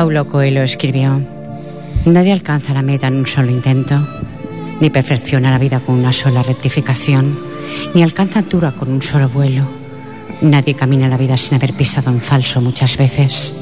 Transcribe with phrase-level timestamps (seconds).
[0.00, 1.20] Paulo Coelho escribió,
[2.06, 4.00] Nadie alcanza la meta en un solo intento,
[4.80, 7.38] ni perfecciona la vida con una sola rectificación,
[7.92, 9.62] ni alcanza altura con un solo vuelo.
[10.40, 13.52] Nadie camina la vida sin haber pisado en falso muchas veces.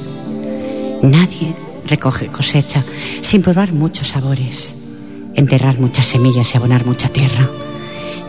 [1.03, 1.57] Nadie
[1.87, 2.85] recoge cosecha
[3.21, 4.77] sin probar muchos sabores,
[5.35, 7.51] enterrar muchas semillas y abonar mucha tierra.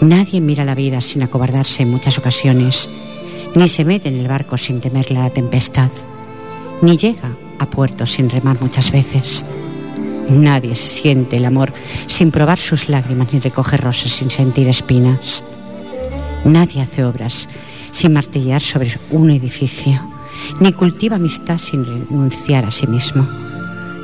[0.02, 2.90] Nadie mira la vida sin acobardarse en muchas ocasiones,
[3.56, 5.92] ni se mete en el barco sin temerle a la tempestad,
[6.82, 9.46] ni llega a puerto sin remar muchas veces.
[10.30, 11.74] Nadie siente el amor
[12.08, 15.44] sin probar sus lágrimas ni recoge rosas sin sentir espinas.
[16.46, 17.48] Nadie hace obras
[17.92, 20.00] sin martillar sobre un edificio,
[20.60, 23.28] ni cultiva amistad sin renunciar a sí mismo.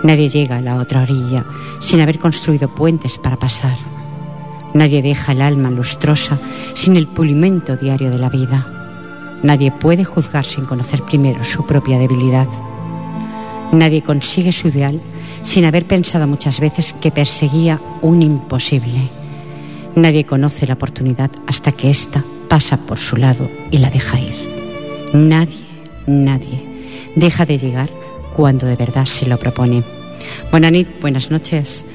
[0.04, 1.46] Nadie llega a la otra orilla
[1.80, 3.78] sin haber construido puentes para pasar.
[4.74, 6.38] Nadie deja el alma lustrosa
[6.74, 8.68] sin el pulimento diario de la vida.
[9.42, 12.48] Nadie puede juzgar sin conocer primero su propia debilidad.
[13.76, 15.02] Nadie consigue su ideal
[15.44, 19.10] sin haber pensado muchas veces que perseguía un imposible.
[19.96, 24.34] Nadie conoce la oportunidad hasta que ésta pasa por su lado y la deja ir.
[25.14, 25.66] Nadie,
[26.08, 26.64] nadie
[27.16, 27.90] deja de llegar
[28.34, 29.84] cuando de verdad se lo propone.
[30.52, 31.86] Buenas noches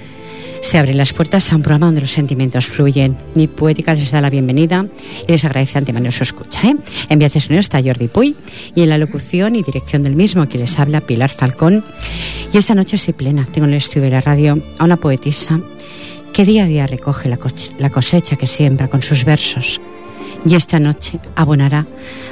[0.60, 3.16] se abren las puertas a un programa donde los sentimientos fluyen.
[3.34, 4.86] Nit Poética les da la bienvenida
[5.26, 6.68] y les agradece antemano su escucha.
[6.68, 6.76] ¿eh?
[7.08, 8.36] En Vías de está Jordi Puy
[8.74, 11.84] y en la locución y dirección del mismo que les habla Pilar Falcón.
[12.52, 15.60] Y esta noche soy plena, tengo en el estudio de la radio a una poetisa
[16.32, 19.80] que día a día recoge la cosecha que siembra con sus versos
[20.44, 21.86] y esta noche abonará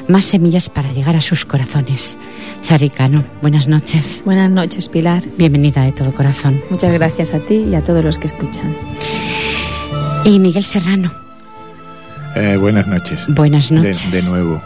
[0.08, 2.18] más semillas para llegar a sus corazones.
[2.60, 4.22] Charicano, buenas noches.
[4.24, 5.22] Buenas noches, Pilar.
[5.36, 6.62] Bienvenida de todo corazón.
[6.70, 8.76] Muchas gracias a ti y a todos los que escuchan.
[10.24, 11.12] Y Miguel Serrano.
[12.34, 13.26] Eh, buenas noches.
[13.28, 14.10] Buenas noches.
[14.12, 14.60] De, nuevo.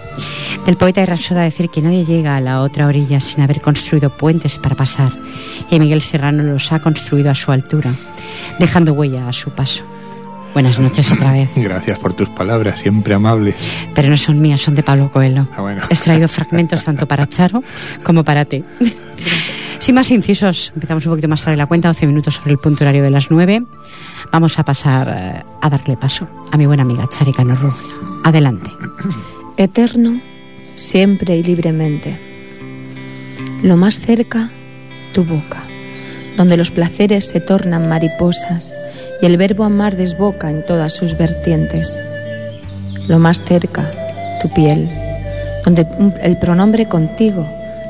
[0.66, 4.10] Del poeta de Rapsoda decir que nadie llega a la otra orilla sin haber construido
[4.10, 5.10] puentes para pasar.
[5.70, 7.92] Y Miguel Serrano los ha construido a su altura,
[8.58, 9.84] dejando huella a su paso.
[10.52, 11.50] Buenas noches otra vez.
[11.56, 13.56] Gracias por tus palabras, siempre amables.
[13.94, 15.48] Pero no son mías, son de Pablo Coelho.
[15.56, 15.82] Ah, bueno.
[15.88, 17.62] He traído fragmentos tanto para Charo
[18.02, 18.62] como para ti.
[19.78, 22.84] Sin más incisos, empezamos un poquito más tarde la cuenta, 12 minutos sobre el punto
[22.84, 23.64] horario de las 9.
[24.30, 27.72] Vamos a pasar eh, a darle paso a mi buena amiga Chari Canorru.
[28.22, 28.70] Adelante.
[29.56, 30.20] Eterno,
[30.76, 32.18] siempre y libremente.
[33.62, 34.50] Lo más cerca,
[35.14, 35.64] tu boca,
[36.36, 38.74] donde los placeres se tornan mariposas
[39.22, 41.98] y el verbo amar desboca en todas sus vertientes.
[43.06, 43.88] Lo más cerca,
[44.42, 44.90] tu piel,
[45.64, 45.86] donde
[46.22, 47.46] el pronombre contigo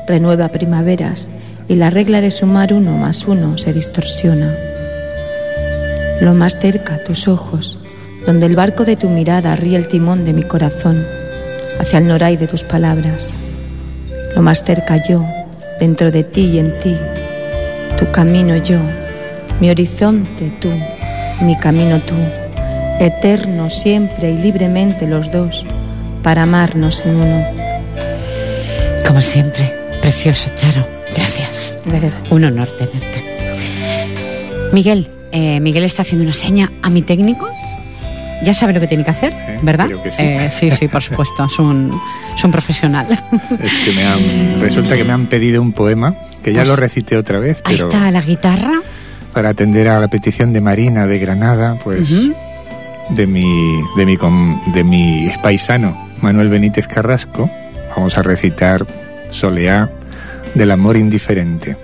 [0.07, 1.31] renueva primaveras
[1.67, 4.53] y la regla de sumar uno más uno se distorsiona.
[6.21, 7.79] Lo más cerca, tus ojos,
[8.27, 11.03] donde el barco de tu mirada ríe el timón de mi corazón
[11.79, 13.31] hacia el noray de tus palabras.
[14.35, 15.25] Lo más cerca yo,
[15.79, 16.95] dentro de ti y en ti,
[17.97, 18.77] tu camino yo,
[19.59, 20.69] mi horizonte tú,
[21.41, 22.15] mi camino tú,
[22.99, 25.65] eterno siempre y libremente los dos,
[26.21, 27.45] para amarnos en uno.
[29.07, 29.71] Como siempre,
[30.01, 30.87] precioso Charo.
[31.15, 31.73] Gracias.
[32.29, 33.23] Un honor tenerte.
[34.71, 37.49] Miguel, eh, Miguel está haciendo una seña a mi técnico.
[38.43, 39.85] Ya sabe lo que tiene que hacer, ¿verdad?
[39.85, 40.21] Creo que sí.
[40.21, 41.45] Eh, sí, sí, por supuesto.
[41.45, 41.97] Es un,
[42.35, 43.07] es un profesional.
[43.63, 46.75] Es que me han, resulta que me han pedido un poema, que ya Pues, lo
[46.75, 48.81] recité otra vez, Ahí está la guitarra.
[49.33, 52.09] Para atender a la petición de Marina de Granada, pues
[53.09, 54.17] de mi de mi
[54.73, 57.49] de mi paisano Manuel Benítez Carrasco,
[57.95, 58.85] vamos a recitar
[59.31, 59.91] Soleá
[60.53, 61.75] del amor indiferente.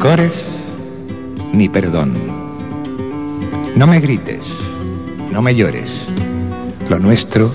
[0.00, 0.32] Rencores
[1.52, 2.14] ni perdón.
[3.76, 4.46] No me grites,
[5.30, 6.06] no me llores.
[6.88, 7.52] Lo nuestro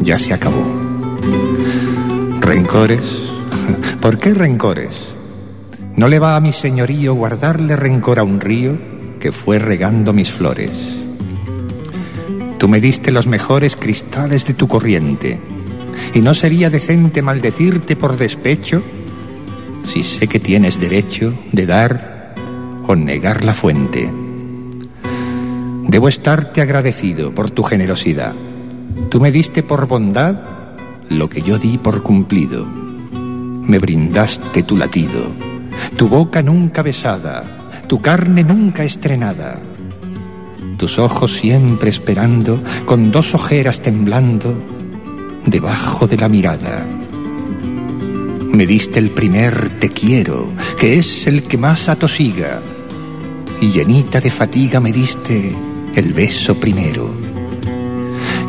[0.00, 0.64] ya se acabó.
[2.40, 3.28] Rencores,
[4.00, 5.08] ¿por qué rencores?
[5.96, 8.78] ¿No le va a mi señorío guardarle rencor a un río
[9.20, 10.96] que fue regando mis flores?
[12.56, 15.42] Tú me diste los mejores cristales de tu corriente,
[16.14, 18.82] y no sería decente maldecirte por despecho
[19.96, 22.34] si sé que tienes derecho de dar
[22.86, 24.12] o negar la fuente.
[25.84, 28.34] Debo estarte agradecido por tu generosidad.
[29.08, 30.36] Tú me diste por bondad
[31.08, 32.66] lo que yo di por cumplido.
[32.66, 35.32] Me brindaste tu latido,
[35.96, 37.44] tu boca nunca besada,
[37.86, 39.58] tu carne nunca estrenada,
[40.76, 44.54] tus ojos siempre esperando, con dos ojeras temblando,
[45.46, 46.84] debajo de la mirada.
[48.56, 50.48] Me diste el primer te quiero,
[50.78, 52.62] que es el que más atosiga,
[53.60, 55.54] y llenita de fatiga me diste
[55.94, 57.10] el beso primero.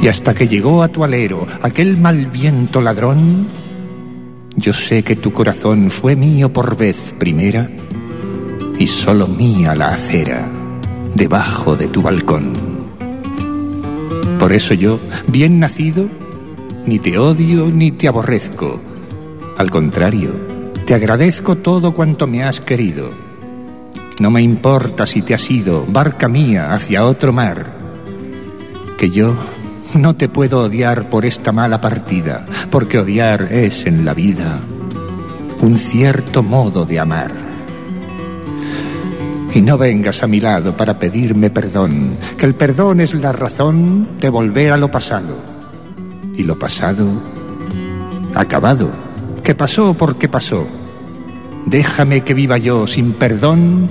[0.02, 3.48] Y hasta que llegó a tu alero aquel mal viento ladrón,
[4.56, 7.70] yo sé que tu corazón fue mío por vez primera,
[8.80, 10.50] y solo mía la acera
[11.16, 12.54] debajo de tu balcón.
[14.40, 16.10] Por eso yo, bien nacido,
[16.86, 18.87] ni te odio ni te aborrezco.
[19.58, 20.36] Al contrario,
[20.86, 23.10] te agradezco todo cuanto me has querido.
[24.20, 27.76] No me importa si te has ido, barca mía, hacia otro mar,
[29.00, 29.36] que yo
[29.96, 34.60] no te puedo odiar por esta mala partida, porque odiar es en la vida
[35.62, 37.32] un cierto modo de amar.
[39.56, 44.20] Y no vengas a mi lado para pedirme perdón, que el perdón es la razón
[44.20, 45.36] de volver a lo pasado.
[46.36, 47.08] Y lo pasado,
[48.36, 49.07] acabado,
[49.48, 50.68] que pasó porque pasó.
[51.66, 53.90] Déjame que viva yo sin perdón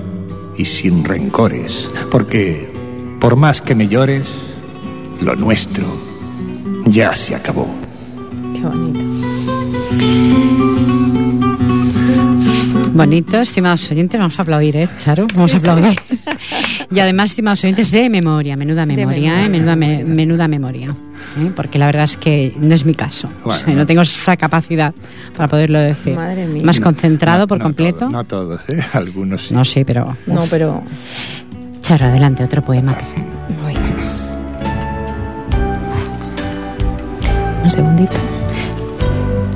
[0.54, 2.70] y sin rencores, porque
[3.20, 4.28] por más que me llores,
[5.22, 5.86] lo nuestro
[6.84, 7.66] ya se acabó.
[8.52, 9.00] Qué bonito.
[12.92, 15.26] Bonito, estimados oyentes, vamos a aplaudir, ¿eh, Charo?
[15.34, 15.98] Vamos a aplaudir.
[16.90, 19.48] Y además, estimados oyentes, de memoria, menuda memoria, ¿eh?
[19.48, 20.88] menuda, me- menuda memoria.
[20.90, 21.50] ¿eh?
[21.56, 23.28] Porque la verdad es que no es mi caso.
[23.44, 23.80] O sea, Bueno.
[23.80, 24.94] no tengo esa capacidad
[25.36, 26.14] para poderlo decir.
[26.14, 26.62] Madre mía.
[26.64, 27.98] Más concentrado No- por no completo.
[28.00, 28.80] todos, no todos, ¿eh?
[28.92, 29.54] algunos sí.
[29.54, 30.16] No sé, pero.
[30.26, 30.82] No, pero.
[31.82, 32.96] Charo, adelante, otro poema.
[33.62, 33.74] Voy.
[37.64, 38.12] Un segundito.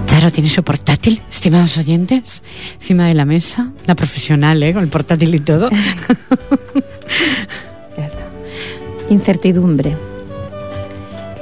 [0.06, 2.42] Charo tiene su portátil, estimados oyentes,
[2.80, 3.70] encima de la mesa.
[3.86, 4.72] La profesional, ¿eh?
[4.74, 5.70] Con el portátil y todo.
[7.96, 8.22] Ya está.
[9.08, 9.96] Incertidumbre.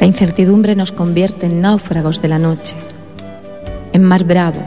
[0.00, 2.76] La incertidumbre nos convierte en náufragos de la noche,
[3.92, 4.60] en mar bravo,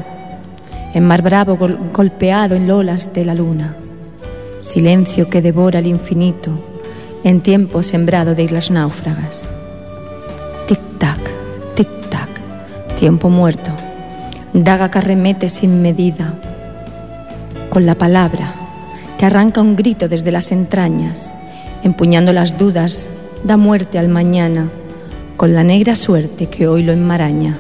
[0.94, 3.76] en mar bravo gol- golpeado en lolas de la luna,
[4.60, 6.52] silencio que devora el infinito,
[7.24, 9.50] en tiempo sembrado de islas náufragas.
[10.68, 11.20] Tic-tac,
[11.76, 12.30] tic-tac,
[13.00, 13.72] tiempo muerto,
[14.54, 16.34] daga que arremete sin medida,
[17.70, 18.54] con la palabra
[19.22, 21.32] que arranca un grito desde las entrañas,
[21.84, 23.08] empuñando las dudas,
[23.44, 24.68] da muerte al mañana,
[25.38, 27.60] con la negra suerte que hoy lo enmaraña.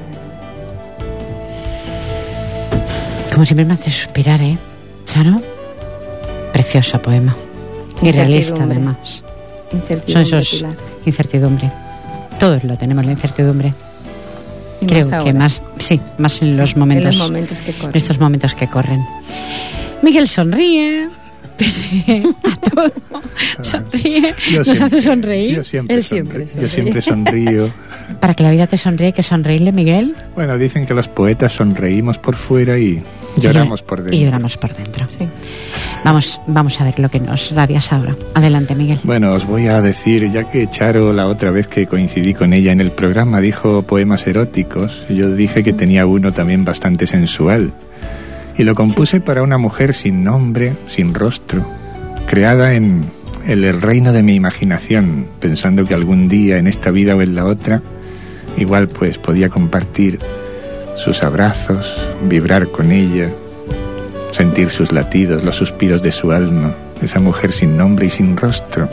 [3.31, 4.57] Como siempre me hace suspirar, ¿eh?
[5.05, 5.39] Charo,
[6.51, 7.35] precioso poema.
[8.01, 9.21] Y realista, además.
[10.07, 10.73] Son esos Pilar.
[11.05, 11.71] incertidumbre.
[12.39, 13.71] Todos lo tenemos, la incertidumbre.
[14.81, 17.89] Y Creo más que más, sí, más en los momentos, en los momentos que corren.
[17.91, 19.05] en estos momentos que corren.
[20.01, 21.20] Miguel sonríe,
[21.63, 22.91] pese a todo,
[23.61, 25.55] sonríe, Yo nos siempre- hace sonreír.
[25.55, 26.47] Yo siempre, Él siempre sonrío.
[26.47, 26.63] sonríe.
[26.63, 27.73] Yo siempre sonrío.
[28.19, 30.15] Para que la vida te sonríe, hay que sonreírle, Miguel.
[30.35, 33.01] Bueno, dicen que los poetas sonreímos por fuera y
[33.37, 34.15] lloramos por dentro.
[34.15, 35.05] Y lloramos por dentro.
[35.09, 35.27] Sí.
[36.03, 38.15] Vamos, vamos a ver lo que nos radias ahora.
[38.33, 38.99] Adelante, Miguel.
[39.03, 42.71] Bueno, os voy a decir, ya que Charo la otra vez que coincidí con ella
[42.71, 47.71] en el programa dijo poemas eróticos, yo dije que tenía uno también bastante sensual.
[48.61, 51.65] Y lo compuse para una mujer sin nombre, sin rostro,
[52.27, 53.03] creada en
[53.47, 57.45] el, reino de mi imaginación, pensando que algún día en esta vida o en la
[57.45, 57.81] otra,
[58.57, 60.19] igual pues podía compartir
[60.95, 63.31] sus abrazos, vibrar con ella,
[64.31, 68.87] sentir sus latidos, los suspiros de su alma, esa mujer sin nombre y sin rostro.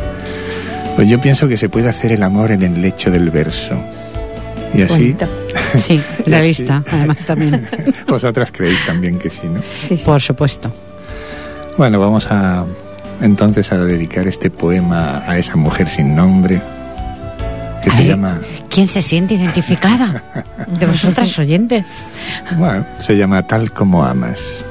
[0.96, 3.78] Pues yo pienso que se puede hacer el amor en el lecho del verso.
[4.72, 5.14] Y así.
[5.78, 7.66] Sí, la así- vista, además también.
[8.08, 9.60] vosotras creéis también que sí, ¿no?
[9.86, 10.04] Sí, sí.
[10.04, 10.72] Por supuesto.
[11.76, 12.64] Bueno, vamos a
[13.20, 16.60] entonces a dedicar este poema a esa mujer sin nombre
[17.82, 20.22] que se llama, ¿Quién se siente identificada?
[20.78, 21.84] De vosotras oyentes.
[22.56, 24.62] bueno, se llama Tal como amas.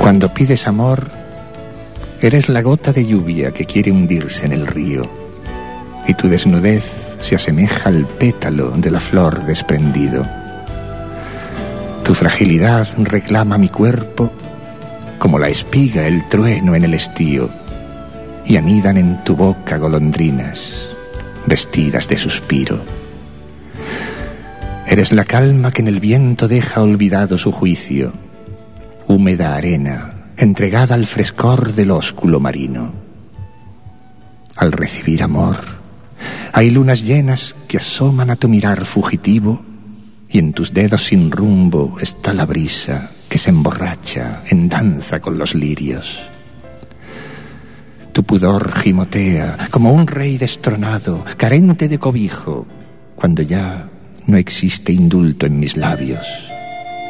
[0.00, 1.10] Cuando pides amor,
[2.22, 5.10] Eres la gota de lluvia que quiere hundirse en el río,
[6.06, 6.84] y tu desnudez
[7.18, 10.26] se asemeja al pétalo de la flor desprendido.
[12.04, 14.30] Tu fragilidad reclama mi cuerpo
[15.18, 17.48] como la espiga el trueno en el estío,
[18.44, 20.88] y anidan en tu boca golondrinas
[21.46, 22.84] vestidas de suspiro.
[24.86, 28.12] Eres la calma que en el viento deja olvidado su juicio,
[29.06, 32.92] húmeda arena entregada al frescor del ósculo marino.
[34.56, 35.58] Al recibir amor,
[36.54, 39.62] hay lunas llenas que asoman a tu mirar fugitivo
[40.30, 45.36] y en tus dedos sin rumbo está la brisa que se emborracha en danza con
[45.36, 46.18] los lirios.
[48.12, 52.66] Tu pudor gimotea como un rey destronado, carente de cobijo,
[53.14, 53.90] cuando ya
[54.26, 56.26] no existe indulto en mis labios,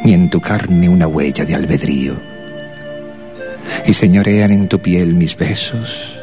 [0.05, 2.30] ni en tu carne una huella de albedrío.
[3.87, 6.17] Y señorean en tu piel mis besos,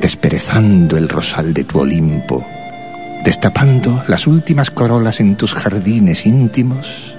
[0.00, 2.46] desperezando el rosal de tu Olimpo,
[3.24, 7.16] destapando las últimas corolas en tus jardines íntimos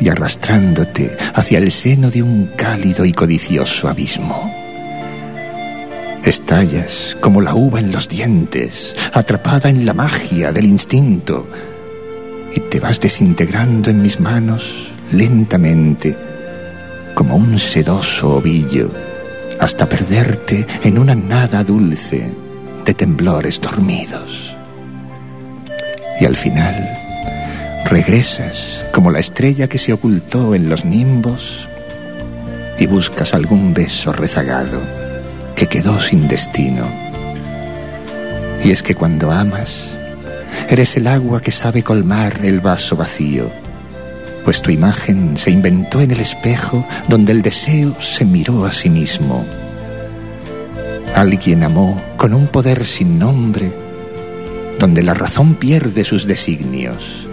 [0.00, 4.52] y arrastrándote hacia el seno de un cálido y codicioso abismo.
[6.24, 11.46] Estallas como la uva en los dientes, atrapada en la magia del instinto,
[12.54, 16.16] y te vas desintegrando en mis manos lentamente,
[17.14, 18.90] como un sedoso ovillo,
[19.60, 22.32] hasta perderte en una nada dulce
[22.84, 24.54] de temblores dormidos.
[26.20, 26.98] Y al final
[27.84, 31.68] regresas como la estrella que se ocultó en los nimbos
[32.78, 34.80] y buscas algún beso rezagado
[35.54, 36.86] que quedó sin destino.
[38.64, 39.96] Y es que cuando amas,
[40.68, 43.50] eres el agua que sabe colmar el vaso vacío,
[44.44, 48.90] pues tu imagen se inventó en el espejo donde el deseo se miró a sí
[48.90, 49.44] mismo.
[51.14, 53.72] Alguien amó con un poder sin nombre,
[54.78, 57.26] donde la razón pierde sus designios,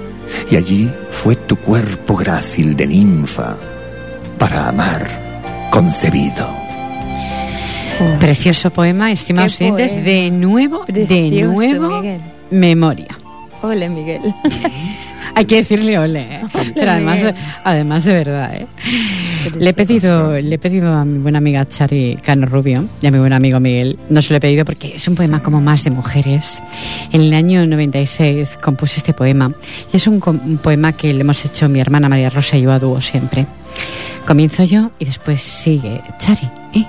[0.49, 3.57] y allí fue tu cuerpo grácil de ninfa
[4.37, 5.07] para amar
[5.71, 6.61] concebido.
[8.19, 12.01] Precioso poema, estimados oyentes, de nuevo, de nuevo,
[12.49, 13.17] memoria.
[13.61, 14.21] Ole, Miguel.
[15.35, 16.41] Hay que decirle ole, ¿eh?
[16.73, 17.33] pero además,
[17.63, 18.55] además de verdad.
[18.55, 18.67] ¿eh?
[19.57, 23.11] Le he pedido, le he pedido a mi buena amiga Chari Cano Rubio y a
[23.11, 23.97] mi buen amigo Miguel.
[24.09, 26.61] No se lo he pedido porque es un poema como más de mujeres.
[27.11, 29.53] En el año 96 compuse este poema
[29.91, 32.71] y es un, un poema que le hemos hecho mi hermana María Rosa y yo
[32.71, 33.45] a dúo siempre.
[34.25, 36.49] Comienzo yo y después sigue Chari.
[36.75, 36.85] ¿eh?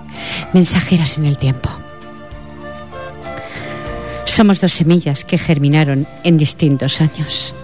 [0.53, 1.71] Mensajeras en el tiempo.
[4.25, 7.55] Somos dos semillas que germinaron en distintos años.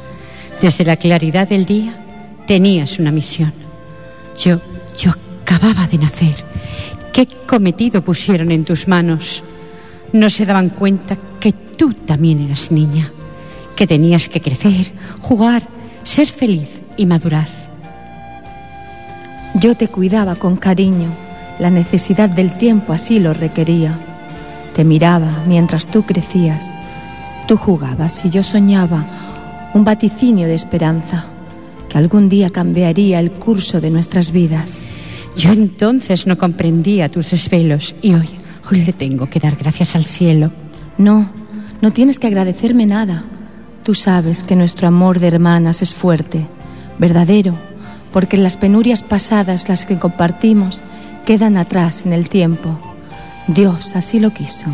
[0.60, 1.94] Desde la claridad del día
[2.46, 3.52] tenías una misión.
[4.36, 4.60] Yo,
[4.96, 5.12] yo
[5.42, 6.34] acababa de nacer.
[7.12, 9.44] ¿Qué cometido pusieron en tus manos?
[10.12, 13.12] No se daban cuenta que tú también eras niña,
[13.76, 15.62] que tenías que crecer, jugar,
[16.02, 17.48] ser feliz y madurar.
[19.54, 21.10] Yo te cuidaba con cariño,
[21.60, 23.96] la necesidad del tiempo así lo requería.
[24.74, 26.70] Te miraba mientras tú crecías.
[27.46, 29.04] Tú jugabas y yo soñaba
[29.78, 31.26] un vaticinio de esperanza
[31.88, 34.80] que algún día cambiaría el curso de nuestras vidas.
[35.36, 38.28] Yo entonces no comprendía tus desvelos y hoy,
[38.68, 40.50] hoy le tengo que dar gracias al cielo.
[40.98, 41.30] No,
[41.80, 43.22] no tienes que agradecerme nada.
[43.84, 46.44] Tú sabes que nuestro amor de hermanas es fuerte,
[46.98, 47.54] verdadero,
[48.12, 50.82] porque las penurias pasadas, las que compartimos,
[51.24, 52.76] quedan atrás en el tiempo.
[53.46, 54.66] Dios así lo quiso,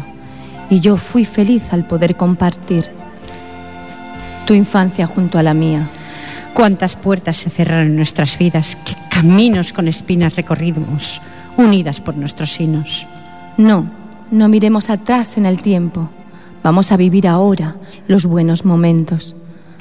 [0.71, 3.04] y yo fui feliz al poder compartir
[4.45, 5.89] tu infancia junto a la mía.
[6.55, 11.21] Cuántas puertas se cerraron en nuestras vidas, qué caminos con espinas recorrimos,
[11.57, 13.07] unidas por nuestros sinos.
[13.57, 13.91] No,
[14.31, 16.09] no miremos atrás en el tiempo.
[16.63, 19.35] Vamos a vivir ahora los buenos momentos.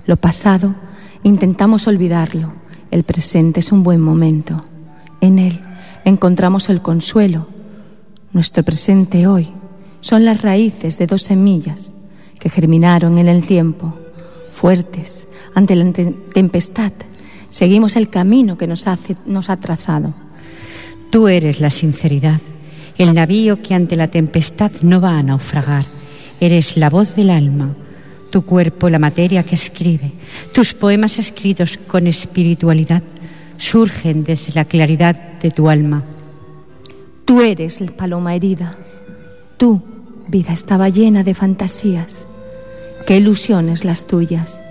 [0.05, 0.75] Lo pasado
[1.23, 2.53] intentamos olvidarlo.
[2.91, 4.65] El presente es un buen momento.
[5.21, 5.59] En él
[6.05, 7.47] encontramos el consuelo.
[8.33, 9.51] Nuestro presente hoy
[10.01, 11.91] son las raíces de dos semillas
[12.39, 13.97] que germinaron en el tiempo,
[14.63, 16.93] fuertes ante la tempestad.
[17.49, 20.13] Seguimos el camino que nos, hace, nos ha trazado.
[21.09, 22.39] Tú eres la sinceridad,
[22.97, 25.83] el navío que ante la tempestad no va a naufragar.
[26.39, 27.75] Eres la voz del alma,
[28.31, 30.13] tu cuerpo la materia que escribe.
[30.53, 33.03] Tus poemas escritos con espiritualidad
[33.57, 36.05] surgen desde la claridad de tu alma.
[37.25, 38.77] Tú eres la paloma herida.
[39.57, 39.81] Tu
[40.29, 42.25] vida estaba llena de fantasías.
[43.05, 44.61] Qué ilusiones las tuyas.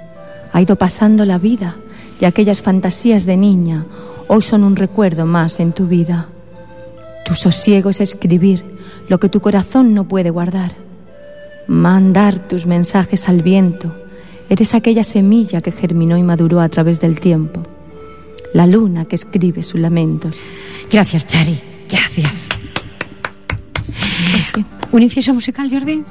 [0.53, 1.77] Ha ido pasando la vida
[2.21, 3.85] y aquellas fantasías de niña
[4.29, 6.29] hoy son un recuerdo más en tu vida.
[7.27, 8.65] Tu sosiego es escribir
[9.09, 10.73] lo que tu corazón no puede guardar.
[11.67, 13.95] Mandar tus mensajes al viento.
[14.49, 17.63] Eres aquella semilla que germinó y maduró a través del tiempo.
[18.55, 20.35] La luna que escribe sus lamentos.
[20.91, 21.59] Gracias, Chari.
[21.89, 22.49] Gracias.
[24.33, 24.53] Pues.
[24.91, 26.03] ¿Un inciso musical, Jordi?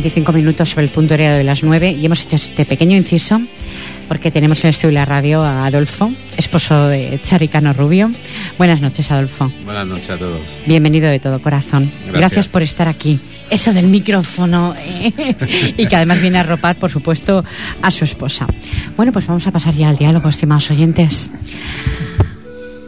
[0.00, 3.38] 25 minutos sobre el punto horario de las 9 y hemos hecho este pequeño inciso
[4.08, 8.10] porque tenemos en el estudio de la radio a Adolfo, esposo de Charicano Rubio.
[8.56, 9.52] Buenas noches, Adolfo.
[9.62, 10.40] Buenas noches a todos.
[10.64, 11.92] Bienvenido de todo corazón.
[12.10, 12.48] Gracias.
[12.48, 13.20] por estar aquí.
[13.50, 15.34] Eso del micrófono ¿eh?
[15.76, 17.44] y que además viene a arropar, por supuesto,
[17.82, 18.46] a su esposa.
[18.96, 21.28] Bueno, pues vamos a pasar ya al diálogo, estimados oyentes.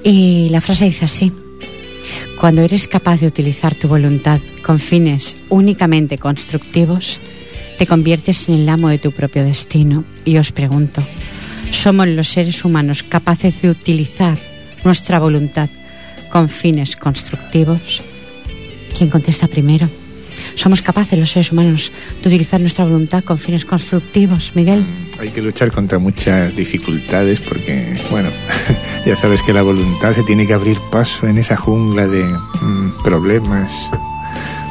[0.03, 1.31] Y la frase dice así.
[2.43, 7.21] Cuando eres capaz de utilizar tu voluntad con fines únicamente constructivos,
[7.79, 10.03] te conviertes en el amo de tu propio destino.
[10.25, 11.07] Y os pregunto,
[11.71, 14.37] ¿somos los seres humanos capaces de utilizar
[14.83, 15.71] nuestra voluntad
[16.33, 18.03] con fines constructivos?
[18.99, 19.89] ¿Quién contesta primero?
[20.57, 24.85] ¿Somos capaces los seres humanos de utilizar nuestra voluntad con fines constructivos, Miguel?
[25.21, 28.31] Hay que luchar contra muchas dificultades porque, bueno,
[29.07, 33.03] ya sabes que la voluntad se tiene que abrir paso en esa jungla de mm,
[33.03, 33.91] problemas.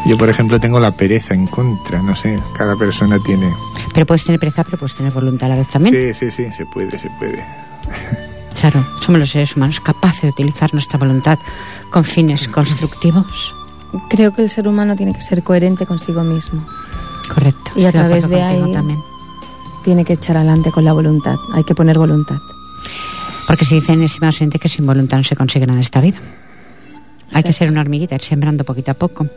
[0.08, 3.54] Yo, por ejemplo, tengo la pereza en contra, no sé, cada persona tiene...
[3.94, 5.94] Pero puedes tener pereza, pero puedes tener voluntad a la vez también.
[5.94, 7.44] Sí, sí, sí, se puede, se puede.
[8.60, 11.40] Claro, somos los seres humanos capaces de utilizar nuestra voluntad
[11.90, 13.56] con fines constructivos.
[14.10, 16.64] Creo que el ser humano tiene que ser coherente consigo mismo.
[17.34, 17.72] Correcto.
[17.76, 19.00] Y a través de ahí- también.
[19.84, 21.38] Tiene que echar adelante con la voluntad.
[21.54, 22.38] Hay que poner voluntad.
[23.48, 26.18] Porque se dicen, estimados oyentes, que sin voluntad no se consigue nada en esta vida.
[27.34, 27.54] Hay que Exacto.
[27.54, 29.28] ser una hormiguita, ir sembrando poquito a poco.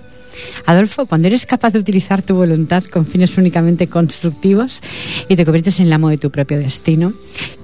[0.66, 4.80] Adolfo, cuando eres capaz de utilizar tu voluntad con fines únicamente constructivos
[5.28, 7.12] y te conviertes en el amo de tu propio destino,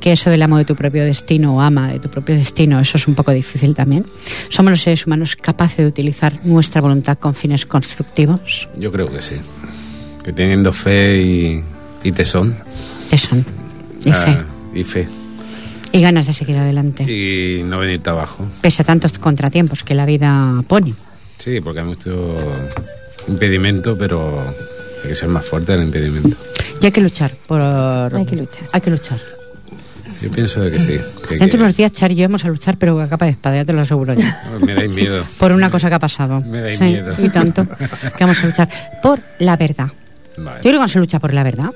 [0.00, 2.96] que eso del amo de tu propio destino o ama de tu propio destino, eso
[2.96, 4.06] es un poco difícil también.
[4.48, 8.68] ¿Somos los seres humanos capaces de utilizar nuestra voluntad con fines constructivos?
[8.76, 9.36] Yo creo que sí.
[10.24, 11.64] Que teniendo fe y,
[12.04, 12.54] y tesón.
[13.10, 13.36] Eso.
[14.04, 14.78] Y ah, fe.
[14.78, 15.19] y fe.
[15.92, 17.02] Y ganas de seguir adelante.
[17.02, 18.46] Y no venirte abajo.
[18.60, 20.94] Pese a tantos contratiempos que la vida pone.
[21.38, 22.36] Sí, porque hay mucho
[23.28, 24.40] impedimento, pero
[25.02, 26.36] hay que ser más fuerte en el impedimento.
[26.80, 27.60] Y hay que luchar por...
[27.60, 28.62] Hay que luchar.
[28.72, 29.18] Hay que luchar.
[30.22, 30.92] Yo pienso de que sí.
[31.28, 33.24] que- Dentro de que- unos días, Char y yo vamos a luchar, pero a capa
[33.24, 34.26] de espada, ya te lo aseguro yo.
[34.66, 35.24] me dais miedo.
[35.38, 36.40] Por una cosa que ha pasado.
[36.42, 37.14] Me dais Sí, miedo.
[37.18, 37.66] Y tanto.
[37.66, 38.68] Que vamos a luchar
[39.02, 39.88] por la verdad.
[40.36, 40.58] Vale.
[40.58, 41.70] Yo creo que no se lucha por la verdad.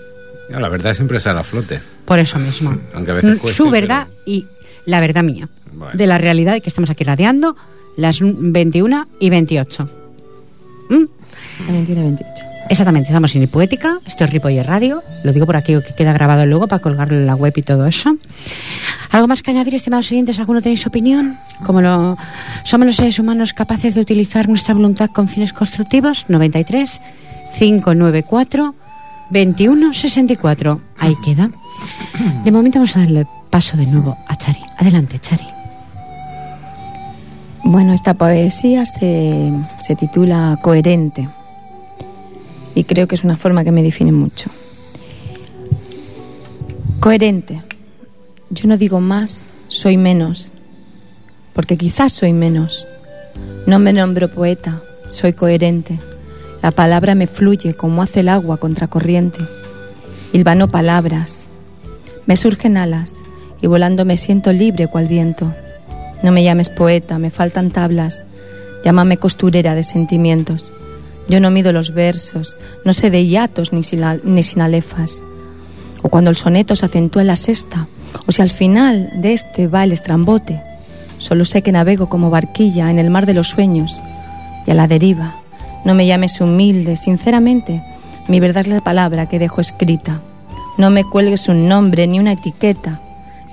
[0.51, 1.81] Ya, La verdad siempre sale a flote.
[2.05, 2.77] Por eso mismo.
[2.95, 4.47] Aunque a veces cueste, Su verdad pero- y
[4.87, 5.49] la verdad mía.
[5.73, 5.93] Bueno.
[5.97, 7.57] De la realidad de que estamos aquí radiando
[7.97, 9.89] las 21 y 28.
[10.91, 11.05] ¿Mm?
[11.67, 12.31] También tiene 28.
[12.71, 16.47] Exactamente, estamos en Poética, esto es Ripoller Radio, lo digo por aquí que queda grabado
[16.47, 18.17] luego para colgarlo en la web y todo eso.
[19.11, 20.39] ¿Algo más que añadir, estimados oyentes?
[20.39, 21.37] ¿Alguno tenéis opinión?
[21.67, 22.17] Como lo,
[22.65, 26.25] ¿Somos los seres humanos capaces de utilizar nuestra voluntad con fines constructivos?
[26.29, 27.01] 93
[27.59, 28.75] 594
[29.31, 30.81] 21 64.
[30.99, 31.51] Ahí queda.
[32.45, 34.61] De momento vamos a darle paso de nuevo a Chari.
[34.79, 35.47] Adelante, Chari.
[37.65, 39.51] Bueno, esta poesía se,
[39.83, 41.29] se titula Coherente
[42.75, 44.51] y creo que es una forma que me define mucho.
[47.01, 47.63] Coherente.
[48.51, 50.53] Yo no digo más, soy menos,
[51.55, 52.87] porque quizás soy menos.
[53.67, 55.99] No me nombro poeta, soy coherente.
[56.65, 59.45] La palabra me fluye como hace el agua contracorriente.
[60.33, 61.45] Hilvano palabras.
[62.25, 63.17] Me surgen alas
[63.61, 65.53] y volando me siento libre cual viento.
[66.23, 68.25] No me llames poeta, me faltan tablas.
[68.83, 70.73] Llámame costurera de sentimientos.
[71.29, 75.23] Yo no mido los versos, no sé de hiatos ni, sila- ni sinalefas.
[76.01, 77.89] o cuando el soneto se acentúa en la sexta,
[78.27, 80.63] o si al final de este va el estrambote.
[81.19, 84.01] Solo sé que navego como barquilla en el mar de los sueños
[84.67, 85.35] y a la deriva.
[85.85, 87.83] No me llames humilde, sinceramente,
[88.27, 90.21] mi verdad es la palabra que dejo escrita.
[90.79, 93.01] No me cuelgues un nombre ni una etiqueta.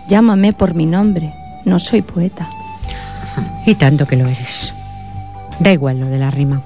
[0.07, 1.33] Llámame por mi nombre.
[1.65, 2.49] No soy poeta.
[3.65, 4.73] Y tanto que lo eres.
[5.59, 6.61] Da igual lo de la rima.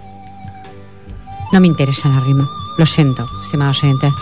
[1.51, 2.47] No me interesa la rima.
[2.78, 4.13] Lo siento, estimados oyentes.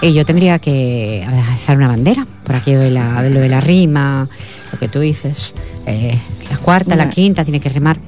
[0.00, 3.60] Y yo tendría que hacer una bandera por aquello de, la, de lo de la
[3.60, 4.28] rima,
[4.72, 5.54] lo que tú dices.
[5.86, 6.18] Eh,
[6.50, 7.98] la cuarta, la quinta, tiene que rimar.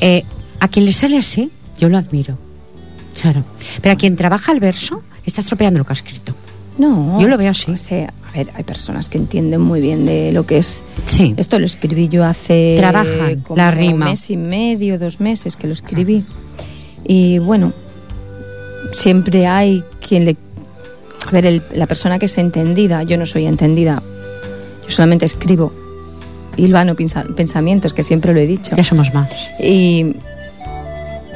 [0.00, 0.24] Eh,
[0.60, 2.36] a quien le sale así, yo lo admiro.
[3.20, 3.42] Claro.
[3.80, 6.34] Pero a quien trabaja el verso, está estropeando lo que ha escrito.
[6.78, 7.18] No.
[7.20, 7.70] Yo lo veo así.
[7.70, 10.82] O sea, a ver, hay personas que entienden muy bien de lo que es.
[11.06, 11.32] Sí.
[11.38, 12.74] Esto lo escribí yo hace.
[12.76, 14.04] Trabajan como la rima.
[14.06, 16.24] Un mes y medio, dos meses que lo escribí.
[17.04, 17.72] Y bueno,
[18.92, 20.36] siempre hay quien le.
[21.26, 24.02] A ver, el- la persona que es entendida, yo no soy entendida.
[24.84, 25.72] Yo solamente escribo
[26.56, 28.76] hilvano pensa- pensamientos, que siempre lo he dicho.
[28.76, 29.28] Ya somos más.
[29.60, 30.14] Y,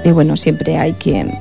[0.04, 1.32] y bueno, siempre hay quien,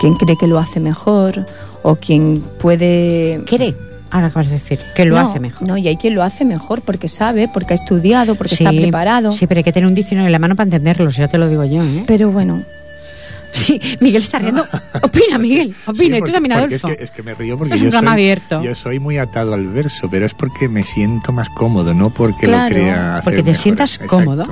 [0.00, 1.46] quien cree que lo hace mejor
[1.82, 3.40] o quien puede...
[3.46, 3.74] Quiere,
[4.10, 5.66] ahora acabas de decir, que lo No, hace mejor.
[5.66, 8.76] No, y hay quien lo hace mejor porque sabe, porque ha estudiado, porque Sí, está
[8.76, 9.32] preparado.
[9.32, 11.48] Sí, pero hay que tener un diccionario en la mano para entenderlos, ya te lo
[11.48, 12.04] digo yo, ¿eh?
[12.06, 12.62] Pero bueno,
[13.54, 14.64] Sí, Miguel está riendo.
[15.02, 16.16] Opina, Miguel, opina.
[16.16, 16.88] Sí, y tú también, Adolfo.
[16.88, 18.62] Es que, es que me río porque es yo un soy, abierto.
[18.62, 22.46] yo soy muy atado al verso, pero es porque me siento más cómodo, no porque
[22.46, 23.62] Claro, lo crea hacer porque te mejor.
[23.62, 24.16] sientas Exacto.
[24.16, 24.44] cómodo.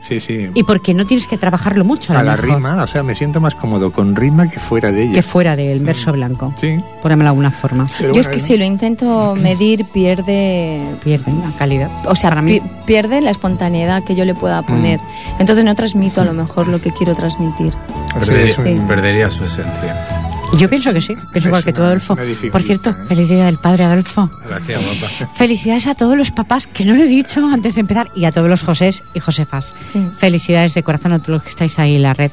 [0.00, 0.48] Sí, sí.
[0.54, 2.12] Y porque no tienes que trabajarlo mucho.
[2.12, 4.90] a lo la mejor, rima, o sea, me siento más cómodo con rima que fuera
[4.92, 5.14] de ella.
[5.14, 6.54] Que fuera del verso blanco.
[6.56, 6.78] Sí.
[7.02, 7.86] Pónmelo de alguna forma.
[7.98, 10.80] pero yo es bueno, que si lo intento medir pierde...
[11.02, 11.90] Pierden la calidad.
[12.06, 12.60] O sea, para mí.
[12.60, 14.98] pi- pierde la espontaneidad que yo le pueda poner.
[15.00, 15.40] Mm.
[15.40, 17.72] Entonces no transmito a lo mejor lo que quiero transmitir.
[18.14, 18.76] Perdería, sí.
[18.86, 20.17] perdería su esencia.
[20.56, 21.14] Yo pienso que sí.
[21.14, 22.16] Pienso Es igual que tú, Adolfo.
[22.50, 22.94] Por cierto, ¿eh?
[23.08, 24.30] feliz día del padre, Adolfo.
[24.46, 25.32] Gracias, guapa.
[25.34, 28.32] Felicidades a todos los papás, que no lo he dicho antes de empezar, y a
[28.32, 29.66] todos los Josés y Josefas.
[29.82, 30.08] Sí.
[30.16, 32.30] Felicidades de corazón a todos los que estáis ahí en la red,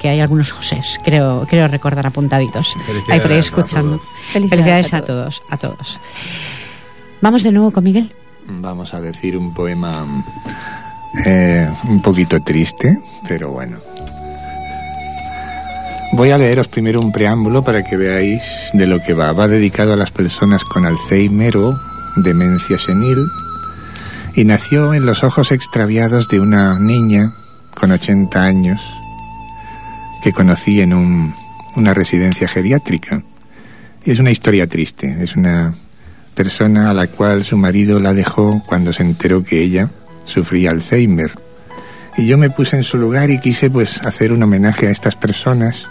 [0.00, 2.74] que hay algunos Josés, creo, creo recordar apuntaditos.
[2.86, 4.00] Felicidades Ahí por ahí escuchando.
[4.32, 5.42] Felicidades Felicidades, a a, todos.
[5.50, 6.00] a todos.
[7.20, 8.12] Vamos de nuevo con Miguel.
[8.46, 10.06] Vamos a decir un poema
[11.26, 13.78] eh, un poquito triste, pero bueno.
[16.12, 18.42] Voy a leeros primero un preámbulo para que veáis
[18.72, 19.32] de lo que va.
[19.32, 21.78] Va dedicado a las personas con Alzheimer o
[22.16, 23.18] demencia senil
[24.34, 27.32] y nació en los ojos extraviados de una niña
[27.74, 28.80] con 80 años
[30.22, 31.34] que conocí en un-
[31.76, 33.22] una residencia geriátrica.
[34.04, 35.74] Y es una historia triste, es una
[36.34, 39.90] persona a la cual su marido la dejó cuando se enteró que ella
[40.24, 41.32] sufría Alzheimer.
[42.16, 45.14] Y yo me puse en su lugar y quise pues hacer un homenaje a estas
[45.14, 45.86] personas.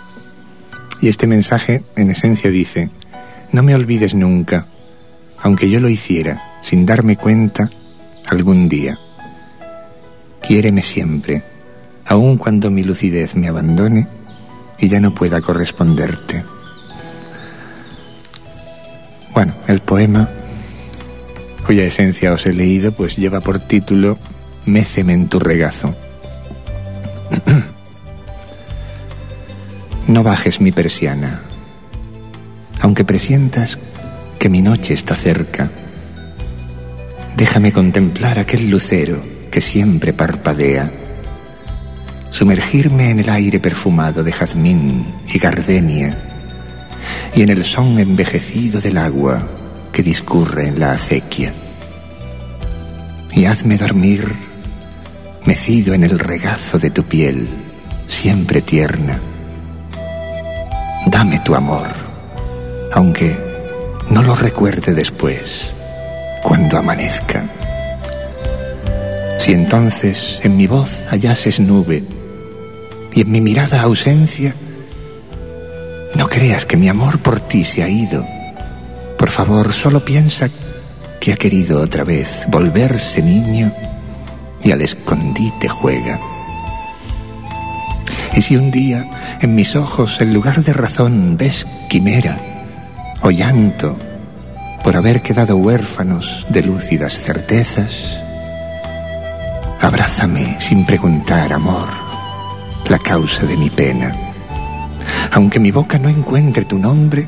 [1.01, 2.89] Y este mensaje en esencia dice,
[3.51, 4.65] no me olvides nunca,
[5.39, 7.69] aunque yo lo hiciera sin darme cuenta
[8.27, 8.99] algún día.
[10.41, 11.43] Quiéreme siempre,
[12.05, 14.07] aun cuando mi lucidez me abandone
[14.79, 16.43] y ya no pueda corresponderte.
[19.33, 20.29] Bueno, el poema,
[21.65, 24.17] cuya esencia os he leído, pues lleva por título
[24.65, 25.95] Méceme en tu regazo.
[30.07, 31.41] No bajes mi persiana,
[32.79, 33.77] aunque presientas
[34.39, 35.69] que mi noche está cerca.
[37.35, 40.89] Déjame contemplar aquel lucero que siempre parpadea,
[42.31, 46.17] sumergirme en el aire perfumado de jazmín y gardenia,
[47.35, 49.47] y en el son envejecido del agua
[49.91, 51.53] que discurre en la acequia.
[53.33, 54.33] Y hazme dormir
[55.45, 57.47] mecido en el regazo de tu piel,
[58.07, 59.19] siempre tierna.
[61.05, 61.87] Dame tu amor,
[62.91, 63.37] aunque
[64.09, 65.71] no lo recuerde después,
[66.43, 67.45] cuando amanezca.
[69.39, 72.03] Si entonces en mi voz hallases nube
[73.13, 74.55] y en mi mirada ausencia,
[76.15, 78.25] no creas que mi amor por ti se ha ido.
[79.17, 80.49] Por favor, solo piensa
[81.19, 83.71] que ha querido otra vez volverse niño
[84.63, 86.19] y al escondite juega.
[88.37, 89.03] Y si un día
[89.41, 92.37] en mis ojos en lugar de razón ves quimera
[93.23, 93.97] o llanto
[94.83, 98.21] por haber quedado huérfanos de lúcidas certezas,
[99.81, 101.87] abrázame sin preguntar, amor,
[102.87, 104.15] la causa de mi pena.
[105.31, 107.27] Aunque mi boca no encuentre tu nombre,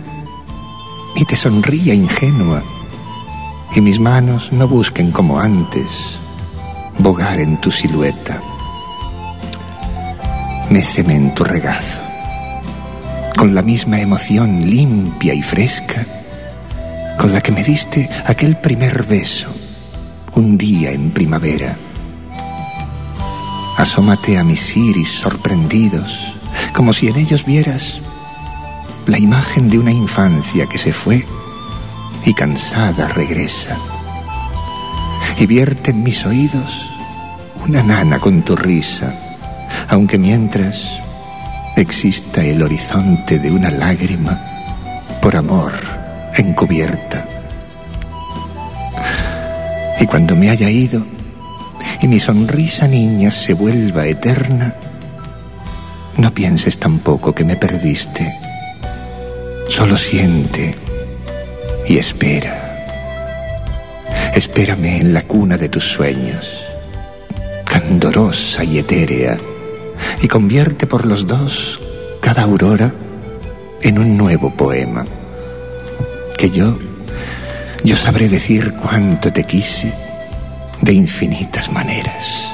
[1.15, 2.61] y te sonría ingenua,
[3.75, 6.19] y mis manos no busquen como antes
[6.99, 8.43] bogar en tu silueta.
[10.69, 12.01] Méceme en tu regazo,
[13.37, 16.05] con la misma emoción limpia y fresca
[17.19, 19.49] con la que me diste aquel primer beso,
[20.35, 21.75] un día en primavera.
[23.75, 26.17] Asómate a mis iris sorprendidos,
[26.73, 27.99] como si en ellos vieras
[29.05, 31.25] la imagen de una infancia que se fue
[32.23, 33.75] y cansada regresa.
[35.37, 36.89] Y vierte en mis oídos
[37.67, 39.13] una nana con tu risa,
[39.87, 40.85] aunque mientras
[41.75, 44.39] exista el horizonte de una lágrima
[45.21, 45.71] por amor
[46.35, 47.25] encubierta.
[49.99, 51.05] Y cuando me haya ido
[52.01, 54.75] y mi sonrisa niña se vuelva eterna,
[56.17, 58.33] no pienses tampoco que me perdiste.
[59.69, 60.75] Solo siente
[61.87, 62.65] y espera.
[64.33, 66.63] Espérame en la cuna de tus sueños,
[67.65, 69.37] candorosa y etérea,
[70.21, 71.79] y convierte por los dos
[72.21, 72.93] cada aurora
[73.81, 75.05] en un nuevo poema.
[76.37, 76.77] Que yo,
[77.83, 79.93] yo sabré decir cuánto te quise
[80.81, 82.53] de infinitas maneras.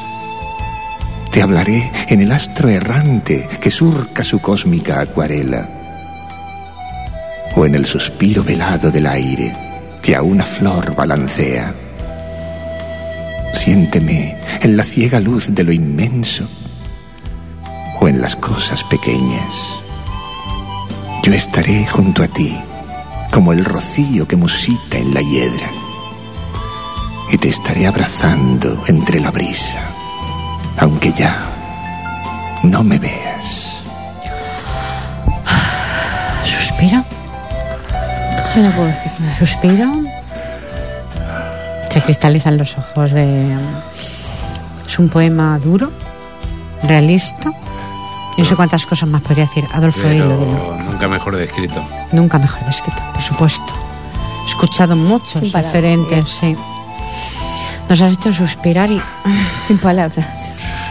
[1.32, 5.70] Te hablaré en el astro errante que surca su cósmica acuarela,
[7.56, 9.56] o en el suspiro velado del aire
[10.02, 11.74] que a una flor balancea.
[13.54, 16.48] Siénteme en la ciega luz de lo inmenso
[18.16, 19.54] en las cosas pequeñas.
[21.22, 22.58] Yo estaré junto a ti
[23.30, 25.70] como el rocío que musita en la hiedra
[27.30, 29.80] y te estaré abrazando entre la brisa,
[30.78, 31.50] aunque ya
[32.64, 33.84] no me veas.
[36.44, 37.04] Suspiro.
[38.56, 39.38] Yo no puedo decir nada.
[39.38, 39.92] Suspiro.
[41.90, 43.58] Se cristalizan los ojos de...
[44.88, 45.92] Es un poema duro,
[46.84, 47.52] realista.
[48.38, 50.38] Y no sé cuántas cosas más podría decir Adolfo Hilo.
[50.38, 51.82] Pero nunca mejor descrito.
[52.12, 53.74] Nunca mejor descrito, por supuesto.
[54.44, 56.56] He escuchado muchos Sin palabras, referentes, sí.
[57.88, 59.02] Nos has hecho suspirar y
[59.68, 60.28] Sin palabras.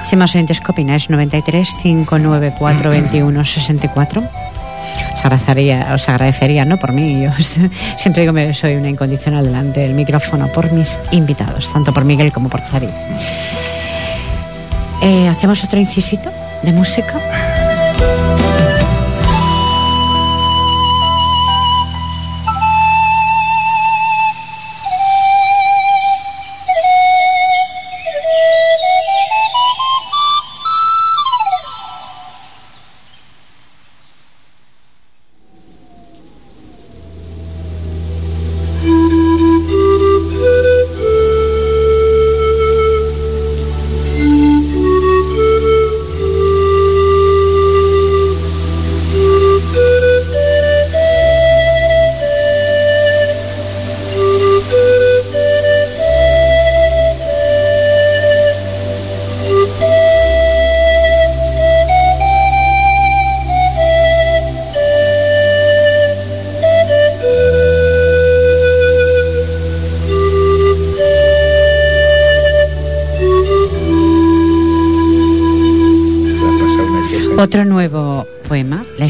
[0.04, 1.08] Si más oyentes, ¿qué opináis?
[1.08, 4.22] 93 594 21 64.
[4.22, 7.30] Os agradecería, os agradecería, no por mí, yo
[7.96, 12.32] siempre digo que soy una incondicional delante del micrófono por mis invitados, tanto por Miguel
[12.32, 12.88] como por Chari.
[15.00, 16.30] Eh, ¿Hacemos otro incisito
[16.64, 17.43] de música?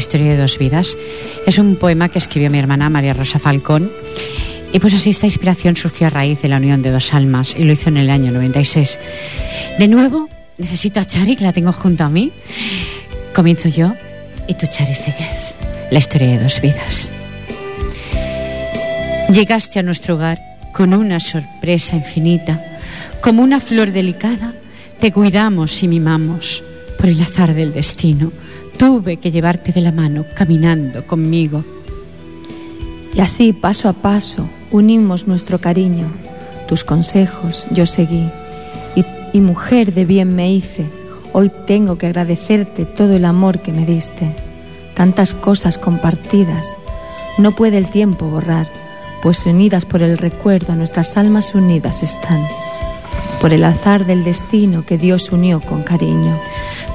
[0.05, 0.95] Historia de dos vidas,
[1.47, 3.91] es un poema que escribió mi hermana María Rosa Falcón.
[4.71, 7.63] Y pues así esta inspiración surgió a raíz de la unión de dos almas y
[7.63, 8.99] lo hizo en el año 96.
[9.79, 12.31] De nuevo, necesito a Chari, que la tengo junto a mí.
[13.33, 13.93] Comienzo yo
[14.47, 15.55] y tú, Chari, sigues.
[15.89, 17.11] La historia de dos vidas.
[19.31, 20.39] Llegaste a nuestro hogar
[20.71, 22.63] con una sorpresa infinita.
[23.21, 24.53] Como una flor delicada,
[24.99, 26.63] te cuidamos y mimamos.
[26.97, 28.31] Por el azar del destino,
[28.77, 31.63] tuve que llevarte de la mano caminando conmigo.
[33.13, 36.11] Y así, paso a paso, unimos nuestro cariño.
[36.67, 38.29] Tus consejos yo seguí.
[38.95, 40.85] Y, y mujer de bien me hice.
[41.33, 44.35] Hoy tengo que agradecerte todo el amor que me diste.
[44.93, 46.77] Tantas cosas compartidas.
[47.37, 48.67] No puede el tiempo borrar,
[49.21, 52.45] pues unidas por el recuerdo nuestras almas unidas están.
[53.41, 56.39] Por el azar del destino que Dios unió con cariño.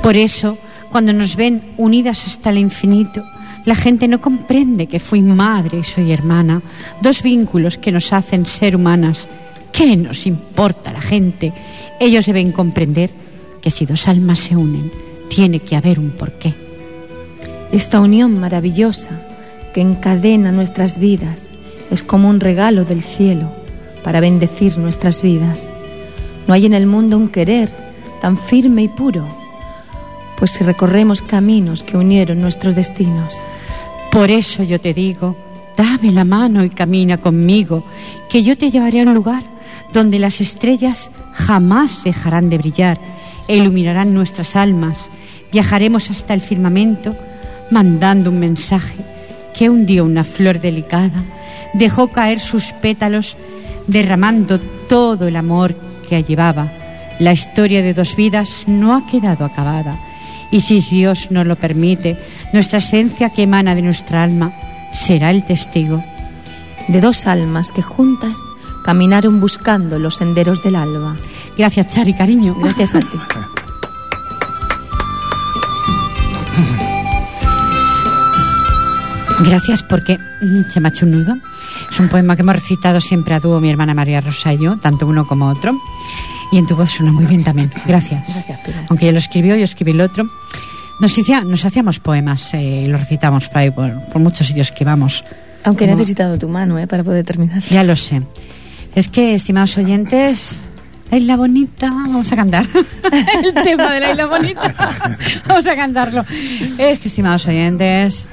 [0.02, 0.56] Por eso,
[0.90, 3.24] cuando nos ven unidas hasta el infinito,
[3.64, 6.62] la gente no comprende que fui madre y soy hermana,
[7.02, 9.28] dos vínculos que nos hacen ser humanas.
[9.72, 11.52] ¿Qué nos importa la gente?
[12.00, 13.10] Ellos deben comprender
[13.60, 14.90] que si dos almas se unen,
[15.28, 16.54] tiene que haber un porqué.
[17.70, 19.10] Esta unión maravillosa
[19.72, 21.50] que encadena nuestras vidas
[21.90, 23.52] es como un regalo del cielo
[24.02, 25.64] para bendecir nuestras vidas.
[26.46, 27.70] No hay en el mundo un querer
[28.20, 29.39] tan firme y puro,
[30.40, 33.38] pues si recorremos caminos que unieron nuestros destinos.
[34.10, 35.36] Por eso yo te digo
[35.80, 37.84] Dame la mano y camina conmigo,
[38.28, 39.42] que yo te llevaré a un lugar
[39.94, 43.00] donde las estrellas jamás dejarán de brillar
[43.48, 45.08] e iluminarán nuestras almas.
[45.50, 47.16] Viajaremos hasta el firmamento
[47.70, 48.96] mandando un mensaje
[49.56, 51.24] que un día una flor delicada
[51.72, 53.38] dejó caer sus pétalos
[53.86, 55.74] derramando todo el amor
[56.06, 56.70] que llevaba.
[57.18, 59.98] La historia de dos vidas no ha quedado acabada
[60.50, 62.16] y si Dios nos lo permite,
[62.52, 64.52] nuestra esencia que emana de nuestra alma
[64.92, 66.02] será el testigo.
[66.88, 68.36] De dos almas que juntas
[68.84, 71.16] caminaron buscando los senderos del alba.
[71.56, 72.54] Gracias, Chari, cariño.
[72.54, 73.18] Gracias a ti.
[79.44, 81.36] Gracias porque mm, se me ha hecho un nudo.
[81.90, 84.76] Es un poema que hemos recitado siempre a dúo mi hermana María Rosa y yo,
[84.76, 85.72] tanto uno como otro.
[86.52, 87.70] Y en tu voz suena muy bien también.
[87.86, 88.22] Gracias.
[88.26, 88.84] Gracias, Pilar.
[88.88, 90.28] Aunque ella lo escribió, yo escribí el otro.
[91.00, 94.70] Nos, hacía- nos hacíamos poemas eh, y los recitamos por ahí, por, por muchos sitios
[94.72, 95.24] que vamos.
[95.64, 96.86] Aunque he necesitado tu mano ¿eh?
[96.86, 97.62] para poder terminar.
[97.70, 98.22] Ya lo sé.
[98.94, 100.60] Es que, estimados oyentes,
[101.10, 102.66] la isla bonita, vamos a cantar.
[103.44, 104.74] El tema de la isla bonita.
[105.46, 106.24] Vamos a cantarlo.
[106.78, 108.28] Es que, estimados oyentes,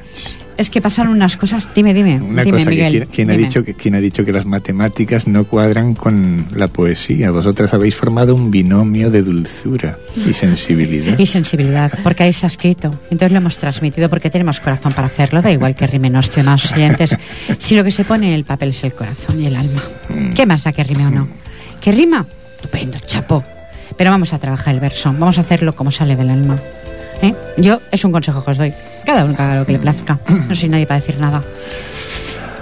[0.57, 1.69] es que pasaron unas cosas.
[1.73, 2.19] Dime, dime.
[2.19, 3.45] Una dime, cosa, que Miguel, ¿quién, quién ha dime.
[3.45, 7.31] dicho que, quién ha dicho que las matemáticas no cuadran con la poesía?
[7.31, 11.17] Vosotras habéis formado un binomio de dulzura y sensibilidad.
[11.17, 12.91] Y sensibilidad, porque ahí se ha escrito.
[13.11, 15.41] Entonces lo hemos transmitido porque tenemos corazón para hacerlo.
[15.41, 17.15] Da igual que rime no, estimados oyentes.
[17.57, 19.83] Si lo que se pone en el papel es el corazón y el alma.
[20.35, 21.27] ¿Qué más da que rime o no?
[21.81, 22.25] ¿Que rima?
[22.55, 23.43] Estupendo, chapo.
[23.95, 25.13] Pero vamos a trabajar el verso.
[25.17, 26.57] Vamos a hacerlo como sale del alma.
[27.21, 27.33] ¿Eh?
[27.57, 28.73] Yo, es un consejo que os doy.
[29.05, 30.19] Cada uno que haga lo que le plazca.
[30.47, 31.43] No soy nadie para decir nada.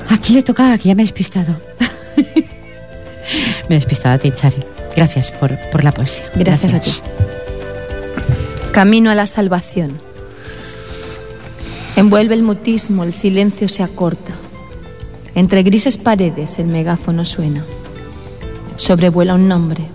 [0.09, 1.55] Aquí le toca, que ya me he despistado.
[3.69, 4.63] me he despistado a ti, Chari.
[4.95, 6.25] Gracias por, por la poesía.
[6.35, 6.91] Gracias a ti.
[8.71, 9.99] Camino a la salvación.
[11.95, 14.33] Envuelve el mutismo, el silencio se acorta.
[15.33, 17.65] Entre grises paredes el megáfono suena.
[18.77, 19.85] Sobrevuela un nombre.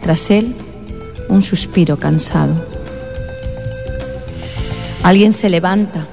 [0.00, 0.54] Tras él,
[1.28, 2.77] un suspiro cansado.
[5.02, 6.06] Alguien se levanta,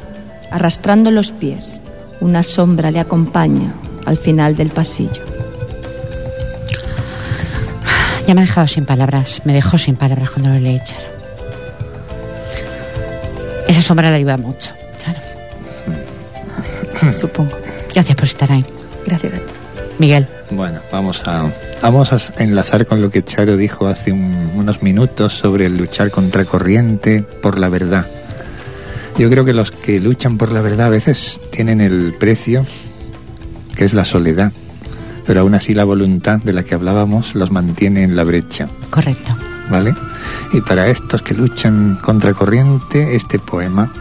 [0.52, 1.82] arrastrando los pies.
[2.21, 3.74] Una sombra le acompaña
[4.06, 5.24] al final del pasillo.
[8.28, 11.15] Ya me ha dejado sin palabras, me dejó sin palabras cuando lo leí, Charo.
[13.67, 15.19] Esa sombra le ayuda mucho, Charo.
[17.13, 17.52] Supongo.
[17.93, 18.65] Gracias por estar ahí.
[19.06, 19.34] Gracias.
[20.00, 21.45] Miguel, Bueno, vamos a,
[21.82, 26.12] vamos a enlazar con lo que Charo dijo hace un- unos minutos sobre el luchar
[26.12, 28.06] contra corriente por la verdad.
[29.17, 32.65] Yo creo que los que luchan por la verdad a veces tienen el precio
[33.75, 34.51] que es la soledad,
[35.25, 38.69] pero aún así la voluntad de la que hablábamos los mantiene en la brecha.
[38.89, 39.36] correcto.
[39.69, 39.93] ¿vale?
[40.54, 43.91] Y para estos que luchan contra corriente, este poema,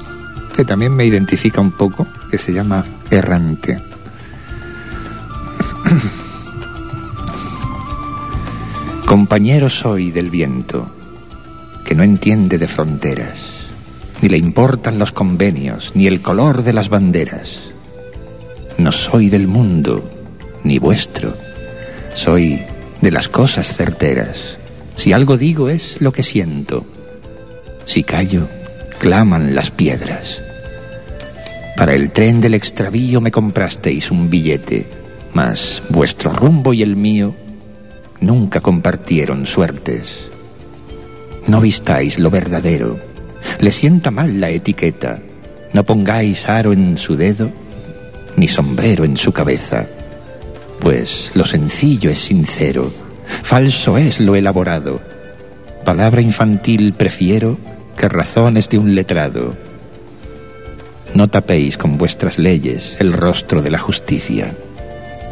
[0.54, 3.82] que también me identifica un poco, que se llama Errante.
[9.06, 10.88] Compañero soy del viento,
[11.84, 13.53] que no entiende de fronteras,
[14.24, 17.58] ni le importan los convenios, ni el color de las banderas.
[18.78, 20.08] No soy del mundo,
[20.62, 21.36] ni vuestro,
[22.14, 22.62] soy
[23.02, 24.56] de las cosas certeras.
[24.94, 26.86] Si algo digo es lo que siento.
[27.84, 28.48] Si callo,
[28.98, 30.40] claman las piedras.
[31.76, 34.88] Para el tren del extravío me comprasteis un billete,
[35.34, 37.36] mas vuestro rumbo y el mío
[38.20, 40.30] nunca compartieron suertes.
[41.46, 43.13] No vistáis lo verdadero.
[43.60, 45.20] Le sienta mal la etiqueta.
[45.72, 47.50] No pongáis aro en su dedo,
[48.36, 49.86] ni sombrero en su cabeza.
[50.80, 52.90] Pues lo sencillo es sincero,
[53.42, 55.00] falso es lo elaborado.
[55.84, 57.58] Palabra infantil prefiero
[57.96, 59.54] que razones de un letrado.
[61.14, 64.54] No tapéis con vuestras leyes el rostro de la justicia,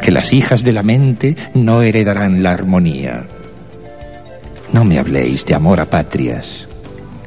[0.00, 3.26] que las hijas de la mente no heredarán la armonía.
[4.72, 6.68] No me habléis de amor a patrias,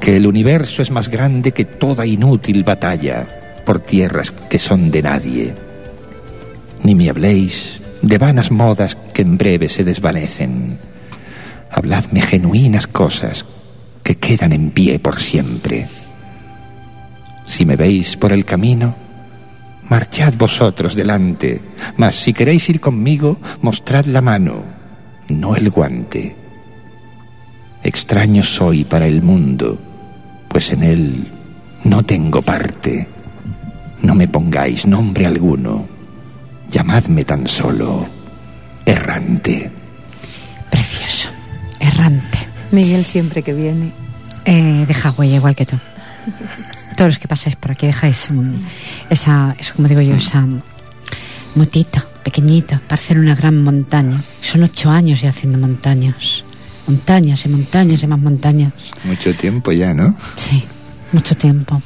[0.06, 3.26] que el universo es más grande que toda inútil batalla
[3.66, 5.52] por tierras que son de nadie.
[6.84, 10.78] Ni me habléis de vanas modas que en breve se desvanecen.
[11.72, 13.46] Habladme genuinas cosas
[14.04, 15.88] que quedan en pie por siempre.
[17.44, 18.94] Si me veis por el camino,
[19.90, 21.60] marchad vosotros delante,
[21.96, 24.62] mas si queréis ir conmigo, mostrad la mano,
[25.28, 26.36] no el guante.
[27.82, 29.80] Extraño soy para el mundo,
[30.56, 31.26] pues en él
[31.84, 33.06] no tengo parte.
[34.00, 35.86] No me pongáis nombre alguno,
[36.70, 38.06] llamadme tan solo
[38.86, 39.70] errante.
[40.70, 41.28] Precioso.
[41.78, 42.38] Errante.
[42.72, 43.92] Miguel siempre que viene.
[44.46, 45.76] Eh, deja huella igual que tú.
[46.96, 48.54] Todos los que pasáis por aquí dejáis mm,
[49.10, 50.42] esa, eso como digo yo, esa,
[51.54, 54.18] Mutita, pequeñita, para hacer una gran montaña.
[54.40, 56.45] Son ocho años ya haciendo montañas.
[56.86, 58.72] Montañas y montañas y más montañas.
[59.04, 60.14] Mucho tiempo ya, ¿no?
[60.36, 60.64] Sí,
[61.12, 61.82] mucho tiempo.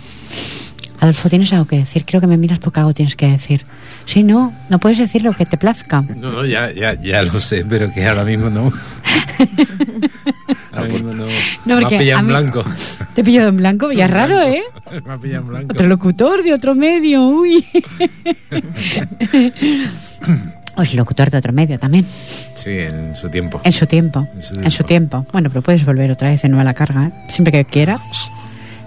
[1.01, 2.05] Adolfo, ¿tienes algo que decir?
[2.05, 3.65] Creo que me miras porque algo tienes que decir.
[4.05, 6.03] Sí, no, no puedes decir lo que te plazca.
[6.03, 8.71] No, no, ya, ya, ya lo sé, pero que ahora mismo no.
[10.73, 11.25] ahora mismo no.
[11.65, 12.65] No, me porque has pillado en mí- blanco.
[13.15, 14.63] Te he pillado en blanco, ya es raro, ¿eh?
[15.07, 15.73] me has pillado en blanco.
[15.73, 17.65] Otro locutor de otro medio, uy.
[20.81, 22.07] O es locutor de otro medio también,
[22.55, 23.61] Sí, en su tiempo.
[23.64, 24.26] en su tiempo.
[24.35, 25.26] En su En su tiempo.
[25.31, 27.12] Bueno, pero puedes volver otra vez de nuevo a la carga, ¿eh?
[27.28, 28.01] Siempre que quieras.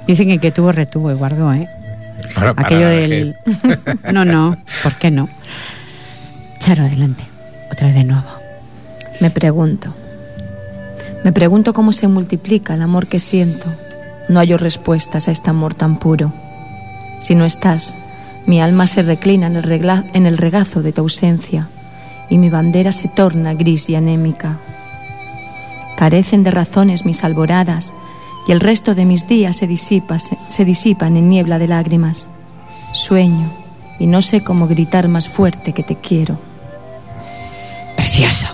[0.07, 1.69] Dicen que el que tuvo, retuvo y guardó, ¿eh?
[2.33, 3.35] Para- para Aquello del...
[4.11, 5.29] No, no, ¿por qué no?
[6.59, 7.23] Charo, adelante.
[7.71, 8.25] Otra vez de nuevo.
[9.21, 9.93] Me pregunto.
[11.23, 13.67] Me pregunto cómo se multiplica el amor que siento.
[14.29, 16.33] No hallo respuestas a este amor tan puro.
[17.21, 17.99] Si no estás,
[18.47, 21.67] mi alma se reclina en el, regla- en el regazo de tu ausencia
[22.29, 24.57] y mi bandera se torna gris y anémica.
[25.97, 27.93] Carecen de razones mis alboradas
[28.47, 32.27] y el resto de mis días se, disipa, se, se disipan en niebla de lágrimas.
[32.93, 33.51] Sueño
[33.99, 36.39] y no sé cómo gritar más fuerte que te quiero.
[37.95, 38.47] Precioso.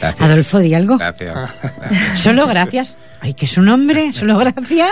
[0.00, 0.22] Gracias.
[0.22, 0.98] Adolfo, di algo.
[0.98, 1.36] Gracias.
[2.16, 2.96] Solo gracias.
[3.20, 4.12] Ay, que es un hombre.
[4.12, 4.90] Solo gracias.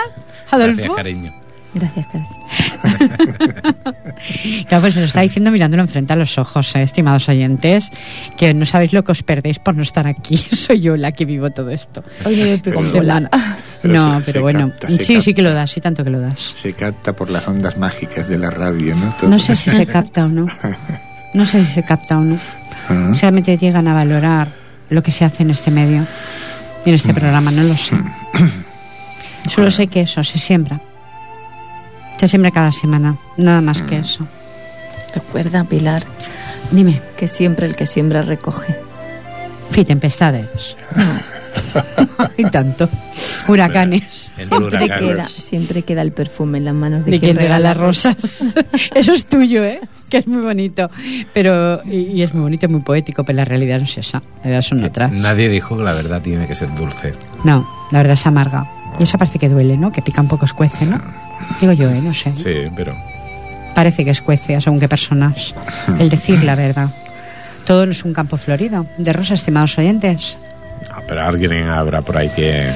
[0.51, 0.75] Adolfo.
[0.75, 1.33] Gracias, cariño.
[1.73, 3.54] Gracias, Pedro.
[4.67, 7.91] Claro, pues se lo está diciendo mirándolo enfrente a los ojos, eh, estimados oyentes,
[8.37, 10.37] que no sabéis lo que os perdéis por no estar aquí.
[10.51, 12.03] Soy yo la que vivo todo esto.
[13.81, 16.09] Pero no, se- pero se bueno, capta, sí, sí que lo das, sí, tanto que
[16.09, 16.39] lo das.
[16.39, 19.13] Se capta por las ondas mágicas de la radio, ¿no?
[19.19, 19.29] Todo.
[19.29, 20.45] No sé si se capta o no.
[21.33, 22.37] No sé si se capta o no.
[22.89, 24.47] Ah, Solamente llegan a valorar
[24.89, 26.05] lo que se hace en este medio
[26.85, 27.93] y en este programa, no lo sé.
[29.49, 30.79] Solo sé que eso se siembra.
[32.17, 34.25] Se siembra cada semana, nada más que eso.
[35.13, 36.03] Recuerda, Pilar,
[36.71, 38.75] Dime, que siempre el que siembra recoge.
[39.71, 40.75] fi, tempestades.
[42.37, 42.89] y tanto.
[43.47, 44.31] Huracanes.
[44.35, 44.99] Siempre huracanes.
[44.99, 48.15] queda, siempre queda el perfume en las manos de, De quien regala rosas.
[48.95, 49.81] Eso es tuyo, ¿eh?
[50.09, 50.89] Que es muy bonito.
[51.33, 54.19] Pero, y, y es muy bonito muy poético, pero la realidad no es esa.
[54.37, 55.11] La realidad son otras.
[55.11, 57.13] Nadie dijo que la verdad tiene que ser dulce.
[57.43, 58.65] No, la verdad es amarga.
[58.99, 59.91] Y eso parece que duele, ¿no?
[59.91, 60.99] Que pica un poco escuece, ¿no?
[61.61, 62.01] Digo yo, ¿eh?
[62.01, 62.35] No sé.
[62.35, 62.95] Sí, pero
[63.73, 65.53] Parece que escuece a según qué personas.
[65.99, 66.89] El decir la verdad.
[67.65, 68.85] Todo no es un campo florido.
[68.97, 70.37] De rosas, estimados oyentes.
[70.93, 72.69] ah, pero alguien habrá por ahí que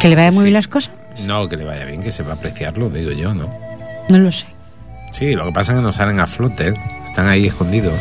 [0.00, 0.44] Que le vaya muy Sí.
[0.44, 0.92] bien las cosas.
[1.24, 3.46] no que le vaya bien, que sepa apreciarlo, digo yo, ¿no?
[4.10, 4.46] No lo sé.
[5.12, 6.74] Sí, lo que pasa es que no salen a flote,
[7.04, 7.94] están ahí escondidos.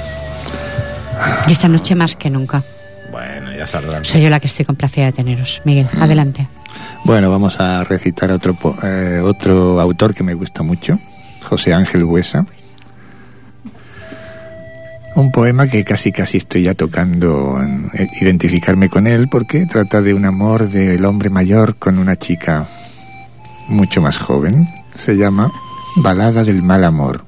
[1.48, 2.62] Y esta noche más que nunca.
[3.12, 4.04] Bueno, ya saldrán.
[4.04, 5.62] Soy yo la que estoy complacida de teneros.
[5.64, 6.48] Miguel, adelante.
[7.06, 10.98] Bueno, vamos a recitar otro, eh, otro autor que me gusta mucho,
[11.44, 12.46] José Ángel Buesa.
[15.16, 20.02] Un poema que casi casi estoy ya tocando en- eh, identificarme con él porque trata
[20.02, 22.66] de un amor del hombre mayor con una chica
[23.68, 24.68] mucho más joven.
[24.96, 25.52] Se llama
[25.98, 27.26] Balada del mal amor.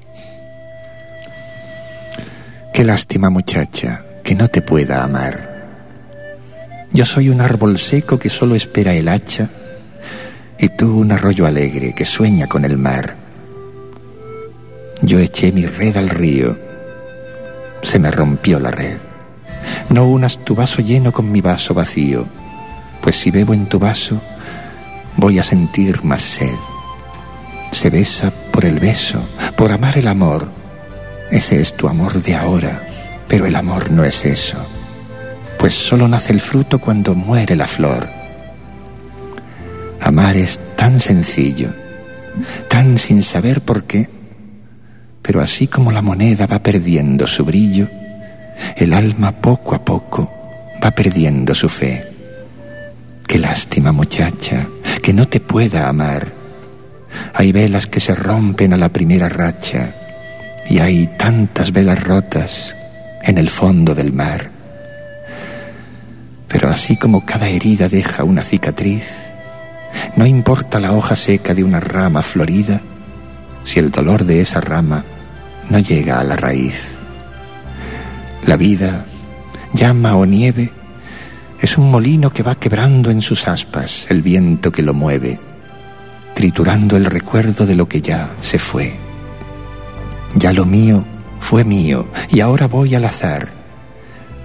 [2.74, 5.55] Qué lástima muchacha que no te pueda amar.
[6.92, 9.50] Yo soy un árbol seco que solo espera el hacha
[10.58, 13.16] y tú un arroyo alegre que sueña con el mar.
[15.02, 16.56] Yo eché mi red al río,
[17.82, 18.96] se me rompió la red.
[19.90, 22.26] No unas tu vaso lleno con mi vaso vacío,
[23.02, 24.20] pues si bebo en tu vaso
[25.16, 26.54] voy a sentir más sed.
[27.72, 29.20] Se besa por el beso,
[29.56, 30.48] por amar el amor.
[31.30, 32.86] Ese es tu amor de ahora,
[33.28, 34.75] pero el amor no es eso
[35.58, 38.08] pues solo nace el fruto cuando muere la flor.
[40.00, 41.70] Amar es tan sencillo,
[42.68, 44.08] tan sin saber por qué,
[45.22, 47.88] pero así como la moneda va perdiendo su brillo,
[48.76, 50.32] el alma poco a poco
[50.82, 52.04] va perdiendo su fe.
[53.26, 54.66] Qué lástima muchacha,
[55.02, 56.32] que no te pueda amar.
[57.34, 59.92] Hay velas que se rompen a la primera racha
[60.68, 62.76] y hay tantas velas rotas
[63.22, 64.55] en el fondo del mar.
[66.56, 69.12] Pero así como cada herida deja una cicatriz,
[70.16, 72.80] no importa la hoja seca de una rama florida,
[73.62, 75.04] si el dolor de esa rama
[75.68, 76.92] no llega a la raíz.
[78.46, 79.04] La vida,
[79.74, 80.72] llama o nieve,
[81.60, 85.38] es un molino que va quebrando en sus aspas el viento que lo mueve,
[86.32, 88.94] triturando el recuerdo de lo que ya se fue.
[90.34, 91.04] Ya lo mío
[91.38, 93.55] fue mío y ahora voy al azar.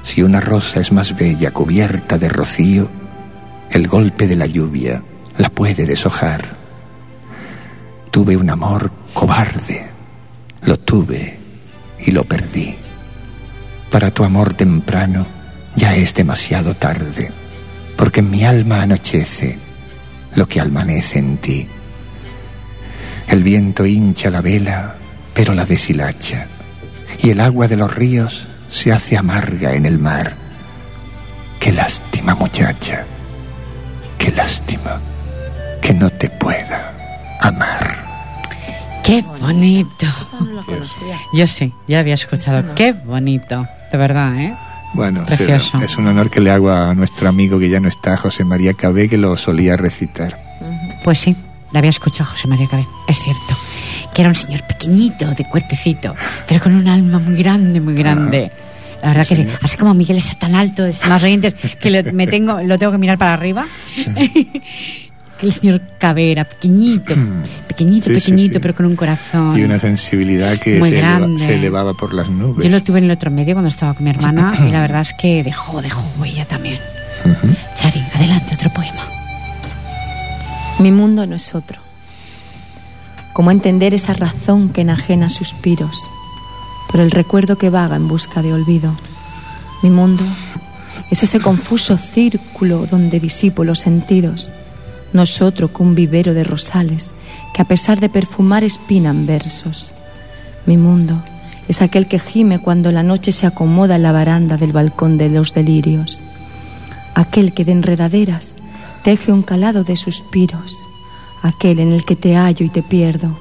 [0.02, 2.90] Si una rosa es más bella cubierta de rocío,
[3.70, 5.04] el golpe de la lluvia
[5.38, 6.58] la puede deshojar.
[8.10, 9.90] Tuve un amor cobarde,
[10.64, 11.40] lo tuve
[12.00, 12.76] y lo perdí.
[13.90, 15.26] Para tu amor temprano
[15.76, 17.32] ya es demasiado tarde,
[17.96, 19.58] porque en mi alma anochece
[20.36, 21.68] lo que amanece en ti.
[23.28, 24.96] El viento hincha la vela,
[25.34, 26.48] pero la deshilacha,
[27.20, 30.34] y el agua de los ríos se hace amarga en el mar.
[31.60, 33.06] Qué lástima, muchacha,
[34.18, 35.00] qué lástima
[35.82, 36.94] que no te pueda
[37.42, 38.10] amar.
[39.04, 40.08] Qué bonito.
[41.34, 42.74] Yo sí, ya había escuchado.
[42.74, 44.56] Qué bonito, de verdad, ¿eh?
[44.94, 45.78] Bueno, Precioso.
[45.82, 48.74] es un honor que le hago a nuestro amigo que ya no está, José María
[48.74, 50.40] Cabé, que lo solía recitar.
[51.04, 51.36] Pues sí,
[51.72, 53.56] la había escuchado José María Cabé, es cierto.
[54.14, 56.16] Que era un señor pequeñito, de cuerpecito,
[56.48, 58.52] pero con un alma muy grande, muy grande.
[59.02, 59.48] La verdad que sí.
[59.64, 62.92] Así como Miguel es tan alto, es más oyentes, que lo, me tengo, lo tengo
[62.92, 63.66] que mirar para arriba.
[65.38, 67.16] que el señor Cabé era pequeñito,
[67.68, 68.60] pequeñito, Sí, sí, pequeñito, sí.
[68.60, 69.58] pero con un corazón.
[69.58, 72.64] Y una sensibilidad que Muy se, eleva- se elevaba por las nubes.
[72.64, 75.02] Yo lo tuve en el otro medio cuando estaba con mi hermana y la verdad
[75.02, 76.78] es que dejó, dejó huella también.
[77.26, 77.56] Ujú.
[77.76, 79.02] Chari, adelante, otro poema.
[80.82, 81.80] Mi mundo no es otro.
[83.34, 85.96] ¿Cómo entender esa razón que enajena suspiros
[86.90, 88.92] por el recuerdo que vaga en busca de olvido?
[89.84, 90.24] Mi mundo
[91.12, 94.52] es ese confuso círculo donde disipo los sentidos.
[95.14, 97.12] No es otro que un vivero de rosales
[97.54, 99.94] que a pesar de perfumar espinan versos.
[100.66, 101.22] Mi mundo
[101.68, 105.30] es aquel que gime cuando la noche se acomoda en la baranda del balcón de
[105.30, 106.20] los delirios.
[107.14, 108.56] Aquel que de enredaderas
[109.04, 110.88] teje un calado de suspiros.
[111.42, 113.38] Aquel en el que te hallo y te pierdo,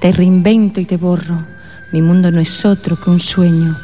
[0.00, 1.38] te reinvento y te borro.
[1.92, 3.76] Mi mundo no es otro que un sueño,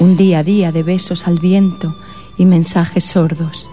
[0.00, 1.94] un día a día de besos al viento
[2.36, 3.68] y mensajes sordos,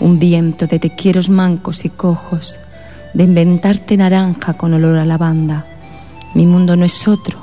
[0.00, 2.58] un viento de te quiero mancos y cojos,
[3.12, 5.66] de inventarte naranja con olor a lavanda.
[6.34, 7.38] Mi mundo no es otro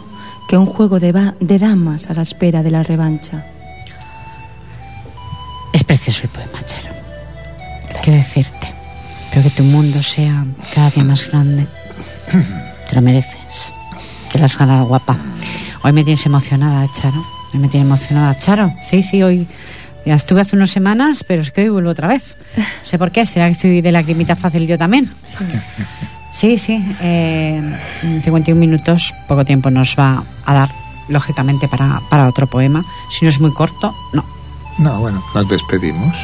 [0.48, 3.46] que un juego de, damas a la espera de la revancha.
[5.72, 6.96] Es precioso el poema, Charo.
[8.04, 8.83] ¿Qué decirte?
[9.34, 11.66] Pero que tu mundo sea cada día más grande.
[12.90, 13.74] Te lo mereces.
[14.32, 15.18] Te lo has ganado, guapa.
[15.84, 17.26] Hoy me tienes emocionada, Charo.
[17.54, 18.74] Hoy me tiene emocionada, Charo.
[18.88, 19.48] Sí, sí, hoy
[20.06, 22.38] ya estuve hace unas semanas, pero es que hoy vuelvo otra vez.
[22.58, 23.26] No sé por qué.
[23.26, 25.10] ¿Será que estoy de lagrimita fácil yo también?
[26.32, 26.84] Sí, sí.
[27.02, 27.62] eh,
[28.24, 30.70] 51 minutos, poco tiempo nos va a dar,
[31.10, 32.84] lógicamente, para, para otro poema.
[33.10, 34.24] Si no es muy corto, no.
[34.80, 36.16] No, bueno, nos despedimos.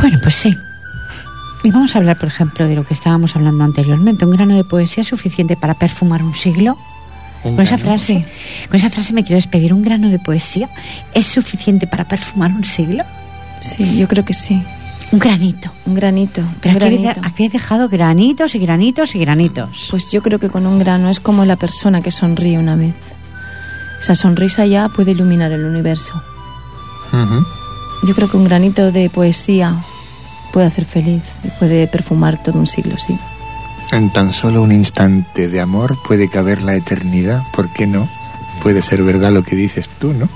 [0.00, 0.56] Bueno, pues sí.
[1.66, 4.24] Y vamos a hablar, por ejemplo, de lo que estábamos hablando anteriormente.
[4.24, 6.78] Un grano de poesía es suficiente para perfumar un siglo.
[7.42, 8.24] Un Con esa frase,
[8.68, 9.74] con esa frase me quiero despedir.
[9.74, 10.70] Un grano de poesía
[11.12, 13.02] es suficiente para perfumar un siglo.
[13.62, 14.62] Sí, yo creo que sí.
[15.10, 15.72] Un granito.
[15.86, 16.40] Un granito.
[16.60, 17.20] Pero un aquí habéis, granito.
[17.26, 19.88] aquí habéis dejado granitos y granitos y granitos.
[19.90, 22.94] Pues yo creo que con un grano es como la persona que sonríe una vez.
[24.00, 26.14] Esa sonrisa ya puede iluminar el universo.
[27.12, 27.44] Ujú.
[28.04, 29.74] Yo creo que un granito de poesía
[30.56, 33.14] puede hacer feliz y puede perfumar todo un siglo, sí.
[33.92, 37.42] En tan solo un instante de amor puede caber la eternidad.
[37.52, 38.08] ¿Por qué no?
[38.62, 40.26] Puede ser verdad lo que dices tú, ¿no?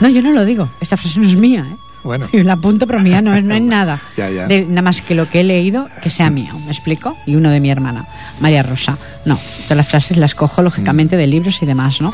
[0.00, 0.68] No, yo no lo digo.
[0.80, 1.76] Esta frase no es mía, ¿eh?
[2.02, 4.00] Bueno, Yo la apunto, pero mía no es, no es nada.
[4.16, 4.48] Ya, ya.
[4.48, 7.16] De- nada más que lo que he leído, que sea mío, ¿me explico?
[7.24, 8.04] Y uno de mi hermana,
[8.40, 8.98] María Rosa.
[9.26, 12.10] No, todas las frases las cojo, lógicamente, de libros y demás, ¿no?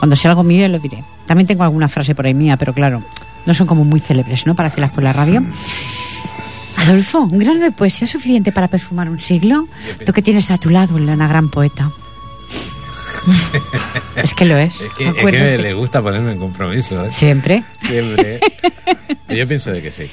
[0.00, 1.02] Cuando sea algo mío, ya lo diré.
[1.24, 3.02] También tengo alguna frase por ahí mía, pero claro,
[3.46, 4.54] no son como muy célebres, ¿no?
[4.54, 5.42] Para hacerlas por la radio.
[6.82, 9.68] Adolfo, un grano de poesía es suficiente para perfumar un siglo.
[10.04, 11.90] Tú que tienes a tu lado una gran poeta.
[14.16, 14.80] es que lo es.
[14.80, 15.58] Es que, es que acuérdate.
[15.58, 17.10] le gusta ponerme en compromiso, ¿eh?
[17.12, 17.62] Siempre.
[17.86, 18.40] Siempre.
[19.28, 20.10] Yo pienso de que sí.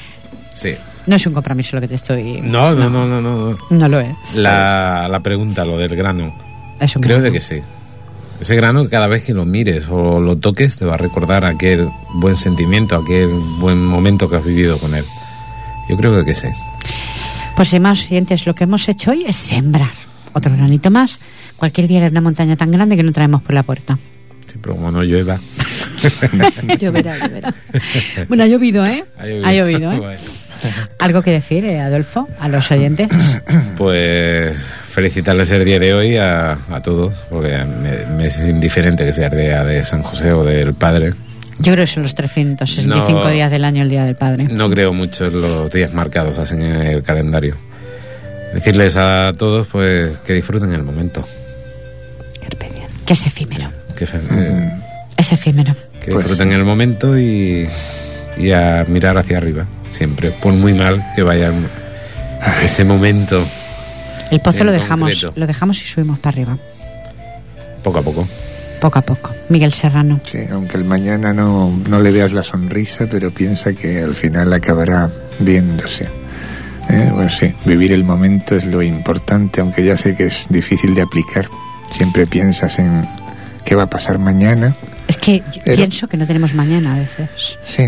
[0.53, 0.75] Sí.
[1.05, 2.41] No es un compromiso lo que te estoy.
[2.41, 3.51] No, no, no, no, no.
[3.51, 3.57] no.
[3.69, 4.35] No lo es.
[4.35, 6.35] La, la pregunta, lo del grano.
[6.79, 7.25] Es un Creo grano.
[7.25, 7.61] de que sí.
[8.41, 11.89] Ese grano cada vez que lo mires o lo toques te va a recordar aquel
[12.15, 15.05] buen sentimiento, aquel buen momento que has vivido con él.
[15.89, 16.47] Yo creo que sí.
[17.55, 19.91] Pues, más oyentes, lo que hemos hecho hoy es sembrar
[20.33, 21.19] otro granito más.
[21.55, 23.97] Cualquier día de una montaña tan grande que no traemos por la puerta.
[24.45, 25.37] Sí, pero como no llueva.
[26.79, 27.53] Lloverá, lloverá.
[28.27, 29.03] Bueno, ha llovido, ¿eh?
[29.17, 29.47] Ha llovido.
[29.47, 29.97] Ha llovido, ¿eh?
[29.97, 30.19] Bueno.
[30.99, 33.09] ¿Algo que decir, eh, Adolfo, a los oyentes?
[33.77, 34.57] Pues
[34.89, 39.27] felicitarles el día de hoy a, a todos, porque me, me es indiferente que sea
[39.27, 41.13] el día de San José o del Padre.
[41.59, 43.29] Yo creo que son los 365 No.
[43.29, 44.45] días del año el Día del Padre.
[44.51, 47.55] No creo mucho en los días marcados así en el calendario.
[48.53, 51.23] Decirles a todos pues que disfruten el momento.
[53.05, 53.71] Que es efímero.
[53.95, 54.71] Que, eh,
[55.15, 55.73] Es efímero.
[56.01, 57.67] que Pues- disfruten el momento y,
[58.37, 59.65] y a mirar hacia arriba.
[59.89, 60.31] Siempre.
[60.31, 61.51] Por muy mal que vaya
[62.61, 63.41] ese momento,
[64.29, 65.33] El pozo lo dejamos, concreto.
[65.39, 66.57] lo dejamos y subimos para arriba.
[67.83, 68.27] poco a poco.
[68.81, 69.33] Poco a poco.
[69.49, 70.19] Miguel Serrano.
[70.23, 74.53] Sí, aunque el mañana no, no le veas la sonrisa, pero piensa que al final
[74.53, 75.09] acabará
[75.39, 76.05] viéndose.
[76.89, 80.93] Eh, bueno, sí, vivir el momento es lo importante, aunque ya sé que es difícil
[80.95, 81.49] de aplicar.
[81.91, 83.05] Siempre piensas en
[83.65, 84.75] qué va a pasar mañana.
[85.07, 87.29] Es que yo Pero- pienso que no tenemos mañana a veces.
[87.63, 87.83] Sí,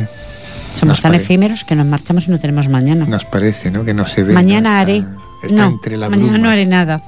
[0.77, 3.05] Somos tan pare- efímeros que nos marchamos y no tenemos mañana.
[3.05, 3.85] nos parece, ¿no?
[3.85, 4.33] Que no se ve.
[4.33, 4.79] mañana ¿no?
[4.79, 5.03] Está- haré.
[5.43, 6.43] Está no, entre la mañana bruma.
[6.43, 7.01] no haré nada.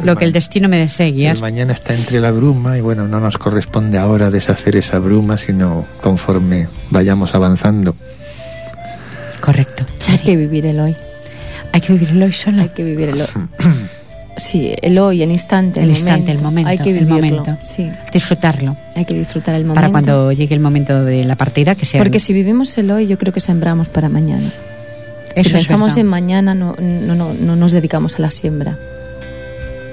[0.00, 1.36] El Lo que el destino me desee guiar.
[1.36, 5.36] El mañana está entre la bruma y bueno, no nos corresponde ahora deshacer esa bruma,
[5.38, 7.96] sino conforme vayamos avanzando.
[9.40, 9.84] Correcto.
[9.88, 10.96] Hay Chari, que vivir el hoy.
[11.72, 12.62] hay que vivirlo hoy sola.
[12.62, 13.26] Hay que vivir el hoy.
[14.38, 15.82] Sí, el hoy, el instante.
[15.82, 17.38] El instante, el momento, Hay que el vivirlo.
[17.42, 17.58] momento.
[17.60, 18.76] Sí, Disfrutarlo.
[18.94, 19.80] hay que disfrutar el momento.
[19.80, 22.00] Para cuando llegue el momento de la partida, que sea.
[22.00, 24.46] Porque si vivimos el hoy, yo creo que sembramos para mañana.
[25.34, 28.78] Eso si pensamos en mañana, no, no, no, no nos dedicamos a la siembra.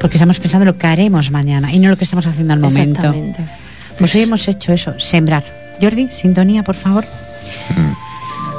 [0.05, 2.59] Porque estamos pensando en lo que haremos mañana y no lo que estamos haciendo al
[2.59, 2.99] momento.
[2.99, 3.39] Exactamente.
[3.97, 5.43] Pues hoy hemos hecho eso, sembrar.
[5.81, 7.03] Jordi, sintonía, por favor.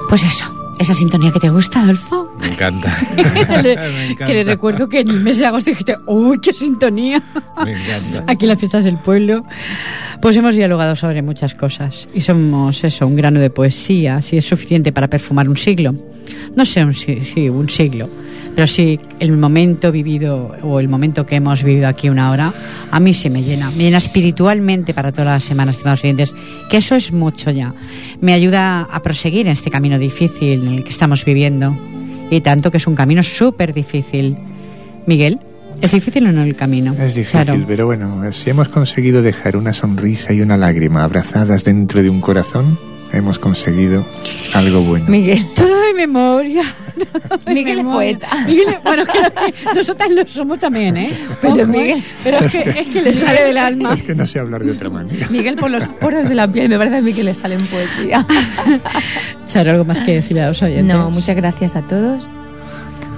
[0.08, 0.44] Pues eso,
[0.80, 2.32] esa sintonía que te gusta, Adolfo.
[2.40, 2.92] Me encanta.
[3.16, 4.26] que, le, Me encanta.
[4.26, 7.22] que le recuerdo que en el mes de agosto dijiste, ¡uy, qué sintonía!
[7.64, 8.24] Me encanta.
[8.26, 9.44] Aquí en las fiestas del pueblo.
[10.20, 14.44] Pues hemos dialogado sobre muchas cosas y somos eso, un grano de poesía, si es
[14.48, 15.94] suficiente para perfumar un siglo.
[16.56, 18.08] No sé un, si- sí, un siglo,
[18.56, 22.54] pero sí el momento vivido o el momento que hemos vivido aquí una hora,
[22.90, 23.70] a mí sí me llena.
[23.72, 26.34] Me llena espiritualmente para todas las semanas, estimados oyentes,
[26.70, 27.74] que eso es mucho ya.
[28.22, 31.76] Me ayuda a proseguir en este camino difícil en el que estamos viviendo
[32.30, 34.38] y tanto que es un camino súper difícil.
[35.04, 35.38] Miguel,
[35.82, 36.94] ¿es difícil o no el camino?
[36.94, 37.62] Es difícil, Charo.
[37.66, 42.22] pero bueno, si hemos conseguido dejar una sonrisa y una lágrima abrazadas dentro de un
[42.22, 42.78] corazón,
[43.12, 44.04] hemos conseguido
[44.54, 45.06] algo bueno.
[45.08, 45.46] Miguel.
[45.54, 46.62] Todo de memoria.
[46.96, 48.18] Todo de Miguel es memoria.
[48.18, 48.44] poeta.
[48.46, 51.10] Miguel es- bueno, que nosotras lo somos también, ¿eh?
[51.40, 51.66] Pero Ojo, ¿eh?
[51.66, 53.92] Miguel- Pero es que, es que le sale del alma.
[53.94, 55.26] Es que no sé hablar de otra manera.
[55.30, 57.66] Miguel por los poros de la piel, me parece a mí que le sale en
[57.66, 58.26] poesía.
[59.46, 60.86] Charo, ¿algo más que decirle a los oyentes?
[60.94, 62.32] No, muchas gracias a todos.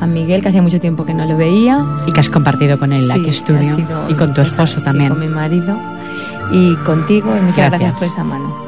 [0.01, 1.85] A Miguel, que hacía mucho tiempo que no lo veía.
[2.07, 3.77] Y que has compartido con él Sí, aquí estudio.
[4.09, 5.09] Y con tu esposo sí, también.
[5.09, 5.77] con mi marido.
[6.53, 7.81] Y contigo, y muchas Gracias.
[7.81, 8.68] gracias, por esa mano.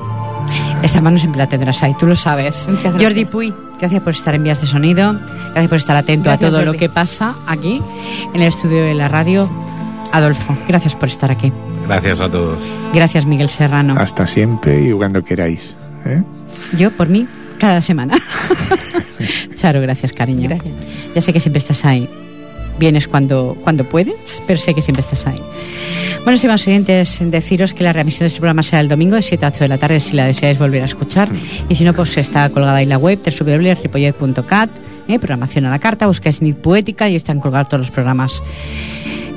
[0.83, 2.67] Esa mano siempre la tendrás ahí, tú lo sabes.
[2.69, 3.03] Muchas gracias.
[3.03, 5.13] Jordi Puy, gracias por estar en Vías de Sonido.
[5.53, 7.83] Gracias por estar atento Gracias, a todo lo que pasa aquí
[8.33, 9.51] en el estudio de la radio.
[10.13, 11.53] Adolfo, gracias por estar aquí.
[11.87, 12.67] Gracias a todos.
[12.95, 13.95] Gracias, Miguel Serrano.
[13.99, 15.75] Hasta siempre y cuando queráis.
[16.07, 16.23] ¿eh?
[16.79, 17.27] Yo, por mí,
[17.59, 18.15] cada semana.
[19.55, 20.49] Charo, gracias, cariño.
[20.49, 20.75] Gracias.
[21.15, 22.09] Ya sé que siempre estás ahí.
[22.81, 25.41] Vienes cuando, cuando puedes, pero sé que siempre estás ahí.
[26.25, 29.45] Bueno, estimados oyentes, deciros que la remisión de este programa será el domingo de 7
[29.45, 31.31] a 8 de la tarde si la deseáis volver a escuchar.
[31.69, 34.71] Y si no, pues está colgada en la web www.ripollet.cat,
[35.09, 38.43] eh, programación a la carta, buscáis NIT Poética y están colgados todos los programas.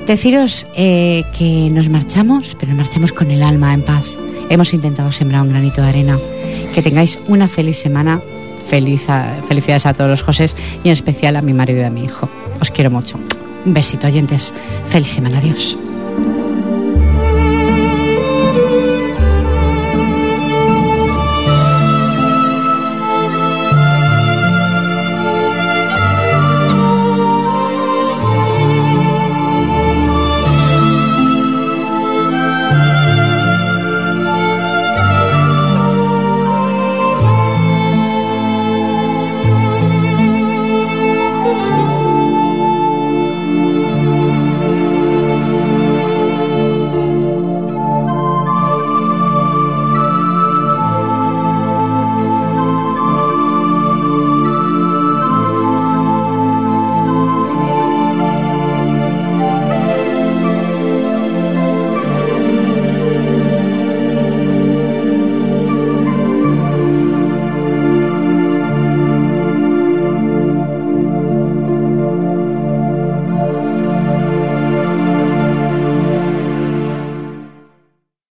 [0.07, 4.05] Deciros eh, que nos marchamos, pero nos marchamos con el alma en paz.
[4.49, 6.17] Hemos intentado sembrar un granito de arena.
[6.73, 8.21] Que tengáis una feliz semana.
[8.74, 9.05] Feliz
[9.47, 12.28] felicidades a todos los Josés y en especial a mi marido y a mi hijo.
[12.59, 13.19] Os quiero mucho.
[13.67, 14.51] Un besito, oyentes.
[14.89, 15.38] Feliz semana.
[15.38, 15.78] Adiós.